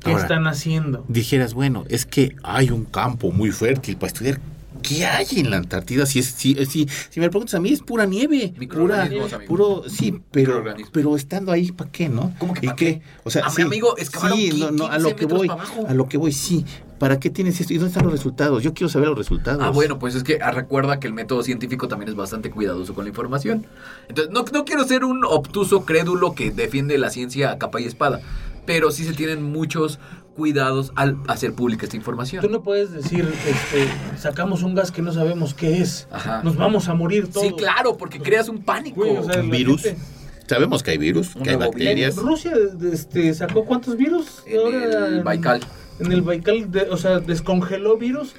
[0.00, 1.04] qué Ahora, están haciendo.
[1.08, 4.40] Dijeras, bueno, es que hay un campo muy fértil para estudiar.
[4.82, 6.04] ¿Qué hay en la Antártida?
[6.04, 8.52] Si, es, si, si, si me preguntas a mí, es pura nieve.
[8.70, 9.08] Pura,
[9.46, 10.62] puro, sí, pero,
[10.92, 12.34] pero estando ahí, ¿para qué, no?
[12.38, 13.02] ¿Cómo que ¿Y qué?
[13.24, 15.48] O sea, A mi sí, amigo excavaron sí, no, no, a 15 lo que voy,
[15.88, 16.66] a lo que voy, sí.
[17.04, 17.74] ¿Para qué tienes esto?
[17.74, 18.62] ¿Y dónde están los resultados?
[18.62, 19.60] Yo quiero saber los resultados.
[19.62, 22.94] Ah, bueno, pues es que ah, recuerda que el método científico también es bastante cuidadoso
[22.94, 23.66] con la información.
[24.08, 27.84] Entonces, no, no quiero ser un obtuso crédulo que defiende la ciencia a capa y
[27.84, 28.22] espada,
[28.64, 29.98] pero sí se tienen muchos
[30.34, 32.40] cuidados al hacer pública esta información.
[32.40, 33.86] Tú no puedes decir, este,
[34.18, 36.08] sacamos un gas que no sabemos qué es.
[36.10, 36.42] Ajá.
[36.42, 37.46] Nos vamos a morir todos.
[37.46, 39.02] Sí, claro, porque creas un pánico.
[39.02, 39.82] O sea, Un virus.
[39.82, 40.00] gente-
[40.46, 42.16] Sabemos que hay virus, Un que hay bacterias.
[42.16, 42.52] Rusia
[42.92, 44.42] este, sacó cuántos virus?
[44.46, 45.60] En Ahora, el Baikal.
[45.60, 48.34] En el Baikal, de- o sea, descongeló virus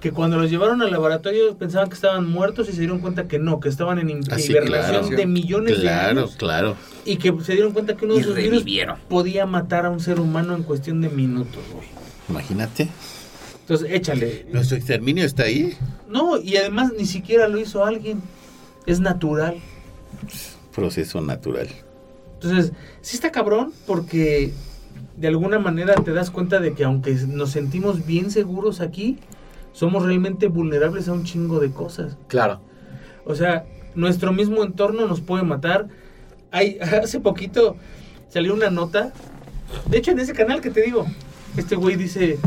[0.00, 3.38] que cuando los llevaron al laboratorio pensaban que estaban muertos y se dieron cuenta que
[3.38, 5.16] no, que estaban en in- Ah, sí, hibernación claro.
[5.16, 6.76] de millones de Claro, años claro.
[7.04, 8.64] y que se dieron cuenta que uno de esos virus
[9.08, 11.86] podía matar a un ser humano en cuestión de minutos, güey.
[12.30, 12.88] Imagínate.
[13.60, 14.46] Entonces, échale.
[14.52, 15.76] Nuestro exterminio está ahí.
[16.08, 18.22] No, y además ni siquiera lo hizo alguien.
[18.86, 19.56] Es natural.
[20.74, 21.68] Proceso natural.
[22.34, 24.52] Entonces, sí está cabrón porque
[25.20, 29.18] de alguna manera te das cuenta de que aunque nos sentimos bien seguros aquí,
[29.72, 32.16] somos realmente vulnerables a un chingo de cosas.
[32.26, 32.60] Claro.
[33.26, 35.88] O sea, nuestro mismo entorno nos puede matar.
[36.50, 37.76] Hay, hace poquito
[38.30, 39.12] salió una nota.
[39.90, 41.06] De hecho, en ese canal que te digo,
[41.56, 42.38] este güey dice,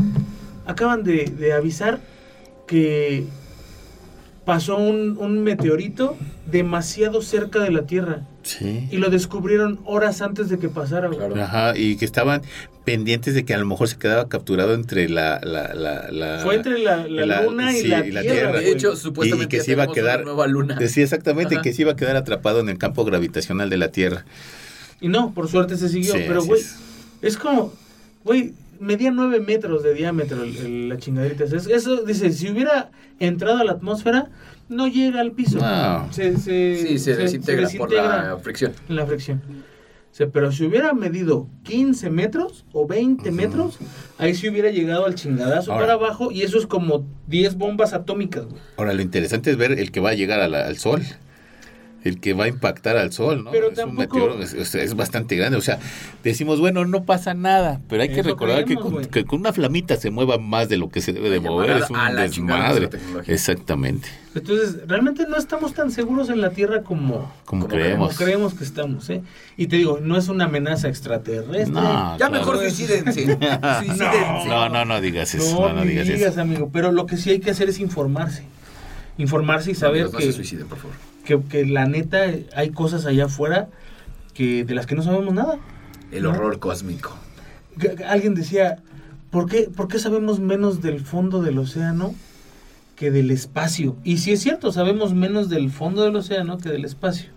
[0.66, 2.00] acaban de, de avisar
[2.66, 3.24] que
[4.44, 6.16] pasó un, un meteorito
[6.46, 8.86] demasiado cerca de la Tierra Sí.
[8.90, 11.08] y lo descubrieron horas antes de que pasara.
[11.08, 11.34] Claro.
[11.42, 12.42] Ajá, y que estaban
[12.84, 15.40] pendientes de que a lo mejor se quedaba capturado entre la...
[15.42, 18.34] la, la, la- Fue entre la, la la- luna y, sí, la y la tierra.
[18.36, 18.50] Tierra.
[18.52, 18.64] güey.
[18.66, 20.78] De hecho, supuestamente Y que ya se iba a quedar- una nueva luna.
[20.86, 21.62] Sí, exactamente, Ajá.
[21.62, 24.24] que se iba a quedar atrapado en el campo gravitacional de la Tierra.
[25.00, 26.12] y no, por suerte se siguió.
[26.12, 26.76] Sí, pero, güey, es.
[27.22, 27.72] es como,
[28.24, 28.52] güey,
[28.84, 31.44] medía 9 metros de diámetro el- el- la chingaderita.
[31.44, 34.30] Es- Eso, dice, si hubiera entrado a la atmósfera,
[34.68, 35.58] no llega al piso.
[35.58, 36.12] No.
[36.12, 38.72] Se, se- Sí, se, desintegra, por la desintegra fricción.
[38.88, 39.42] la fricción.
[40.12, 43.78] O sea, pero si hubiera medido 15 metros o 20 metros,
[44.16, 45.86] ahí sí hubiera llegado al chingadazo Ahora.
[45.86, 48.62] para abajo y eso es como 10 bombas atómicas, güey.
[48.76, 51.02] Ahora, lo interesante es ver el que va a llegar a la- al sol.
[52.04, 53.50] El que va a impactar al sol, ¿no?
[53.50, 55.56] Pero es un tampoco- meteoro, es, es- es bastante grande.
[55.56, 55.78] O sea,
[56.22, 57.80] decimos, bueno, no pasa nada.
[57.88, 60.90] Pero hay que Eso recordar que, con, que una flamita se mueva más de lo
[60.90, 61.70] que se debe de mover.
[61.78, 62.98] Es un a la chingada desmadre.
[63.26, 64.08] Exactamente.
[64.34, 68.08] Entonces, realmente no estamos tan seguros en la Tierra como, Como, Como creemos.
[68.14, 69.22] como creemos que estamos, ¿eh?
[69.56, 71.72] Y te digo, no es una amenaza extraterrestre.
[71.72, 72.32] No, Ya claro.
[72.32, 73.12] mejor suicídense.
[73.24, 74.48] suicídense.
[74.48, 75.52] No, no, no digas eso.
[75.60, 76.40] No, No, no digas digas, eso.
[76.40, 76.68] amigo.
[76.72, 78.42] Pero lo que sí hay que hacer es informarse.
[79.18, 80.96] Informarse y saber Amigos, no que, se suiciden, por favor.
[81.24, 83.68] Que, que la neta hay cosas allá afuera
[84.34, 85.58] que de las que no sabemos nada.
[86.10, 86.30] El ¿No?
[86.30, 87.16] horror cósmico.
[88.06, 88.82] Alguien decía,
[89.30, 92.14] ¿por qué, ¿por qué sabemos menos del fondo del océano
[92.96, 93.96] que del espacio?
[94.04, 97.30] Y sí es cierto, sabemos menos del fondo del océano que del espacio.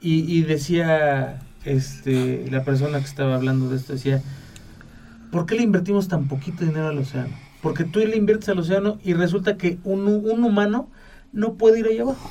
[0.00, 4.22] Y, y decía este, la persona que estaba hablando de esto, decía,
[5.30, 7.34] ¿por qué le invertimos tan poquito dinero al océano?
[7.62, 10.90] Porque tú le inviertes al océano y resulta que un, un humano
[11.32, 12.30] no puede ir allá abajo.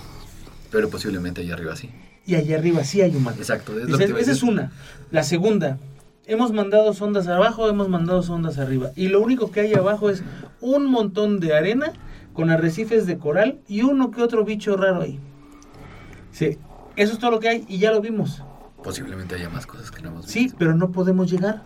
[0.74, 1.90] Pero posiblemente allá arriba sí.
[2.26, 3.40] Y allá arriba sí hay humanos.
[3.40, 3.74] Exacto.
[3.78, 4.72] Es Esa, lo que te iba a esa es una.
[5.12, 5.78] La segunda,
[6.26, 8.90] hemos mandado sondas abajo, hemos mandado sondas arriba.
[8.96, 10.24] Y lo único que hay abajo es
[10.60, 11.94] un montón de arena
[12.34, 15.20] con arrecifes de coral y uno que otro bicho raro ahí.
[16.32, 16.58] Sí,
[16.96, 18.42] eso es todo lo que hay y ya lo vimos.
[18.84, 20.58] Posiblemente haya más cosas que no hemos Sí, visto.
[20.58, 21.62] pero no podemos llegar.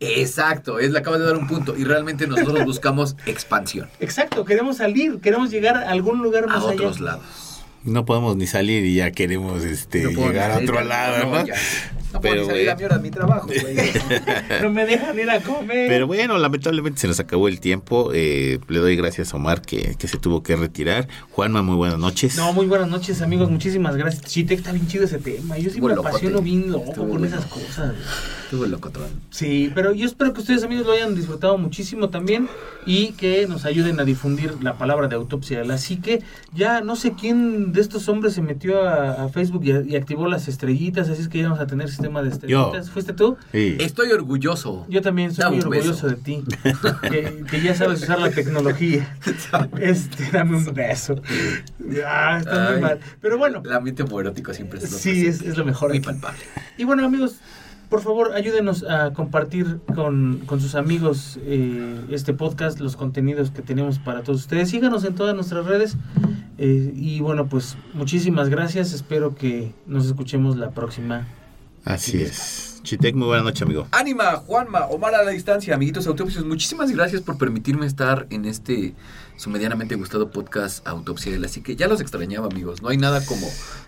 [0.00, 0.78] Exacto.
[0.78, 1.76] Es, le acabas de dar un punto.
[1.76, 3.88] Y realmente nosotros buscamos expansión.
[4.00, 6.72] Exacto, queremos salir, queremos llegar a algún lugar A más allá.
[6.74, 7.24] otros lados.
[7.88, 11.46] No podemos ni salir y ya queremos este, No llegar a otro lado, ¿no?
[11.46, 11.54] ya.
[12.12, 13.76] No puedo salir a mi hora de mi trabajo, güey.
[14.62, 15.88] No me dejan ir a comer.
[15.88, 18.10] Pero bueno, lamentablemente se nos acabó el tiempo.
[18.14, 21.08] Eh, le doy gracias a Omar que, que se tuvo que retirar.
[21.32, 22.36] Juanma, muy buenas noches.
[22.36, 23.50] No, muy buenas noches, amigos.
[23.50, 24.22] Muchísimas gracias.
[24.46, 25.58] Te está bien chido ese tema.
[25.58, 27.94] Yo sí me apasiono bien loco Estuvo con esas cosas.
[28.44, 29.08] Estuvo locotón.
[29.30, 32.48] Sí, pero yo espero que ustedes, amigos, lo hayan disfrutado muchísimo también
[32.86, 35.62] y que nos ayuden a difundir la palabra de autopsia.
[35.70, 36.22] Así que
[36.54, 40.28] ya no sé quién de estos hombres se metió a, a Facebook y, y activó
[40.28, 42.90] las estrellitas, así es que ya vamos a tener sistema de estrellitas.
[42.90, 43.36] ¿Fuiste tú?
[43.52, 43.76] Sí.
[43.80, 44.86] Estoy orgulloso.
[44.88, 46.08] Yo también soy Dame muy orgulloso beso.
[46.08, 46.44] de ti,
[47.10, 49.16] que, que ya sabes usar la tecnología.
[49.80, 51.16] Este, dame un beso.
[52.06, 53.00] Ah, está muy mal.
[53.20, 55.88] Pero bueno, El ambiente homoerótico siempre es lo sí, es, lo mejor.
[55.90, 56.06] Muy aquí.
[56.06, 56.38] palpable.
[56.76, 57.36] Y bueno, amigos,
[57.88, 63.62] por favor, ayúdenos a compartir con, con sus amigos eh, este podcast, los contenidos que
[63.62, 64.70] tenemos para todos ustedes.
[64.70, 65.96] Síganos en todas nuestras redes.
[66.58, 68.92] eh, y bueno, pues muchísimas gracias.
[68.92, 71.26] Espero que nos escuchemos la próxima.
[71.88, 72.80] Así es.
[72.82, 73.88] Chitec, muy buenas noches, amigo.
[73.92, 78.94] Ánima, Juanma, Omar a la distancia, amiguitos autopsios, muchísimas gracias por permitirme estar en este
[79.36, 81.76] su medianamente gustado podcast Autopsia de la Psique.
[81.76, 82.82] Ya los extrañaba, amigos.
[82.82, 83.46] No hay nada como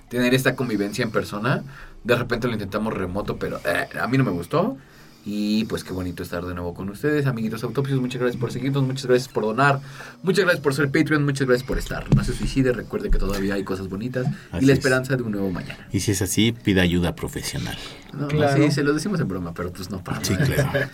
[0.08, 1.62] tener esta convivencia en persona.
[2.02, 4.78] De repente lo intentamos remoto, pero eh, a mí no me gustó.
[5.24, 8.00] Y pues qué bonito estar de nuevo con ustedes, amiguitos autopsios.
[8.00, 9.80] Muchas gracias por seguirnos, muchas gracias por donar,
[10.22, 12.14] muchas gracias por ser Patreon, muchas gracias por estar.
[12.16, 14.78] No se suicide, recuerde que todavía hay cosas bonitas Así y la es.
[14.78, 15.86] esperanza de un nuevo mañana.
[15.92, 17.76] Y si es así, pida ayuda profesional.
[18.14, 18.64] No, no, Claro.
[18.64, 20.88] sí, se lo decimos en broma, pero pues no para Sí, claro.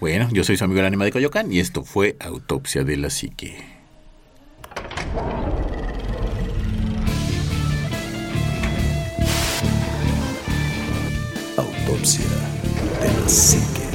[0.00, 3.08] Bueno, yo soy su amigo el Anima de Coyoacán y esto fue Autopsia de la
[3.08, 3.56] Psique.
[11.56, 12.24] Autopsia
[13.02, 13.91] apenas.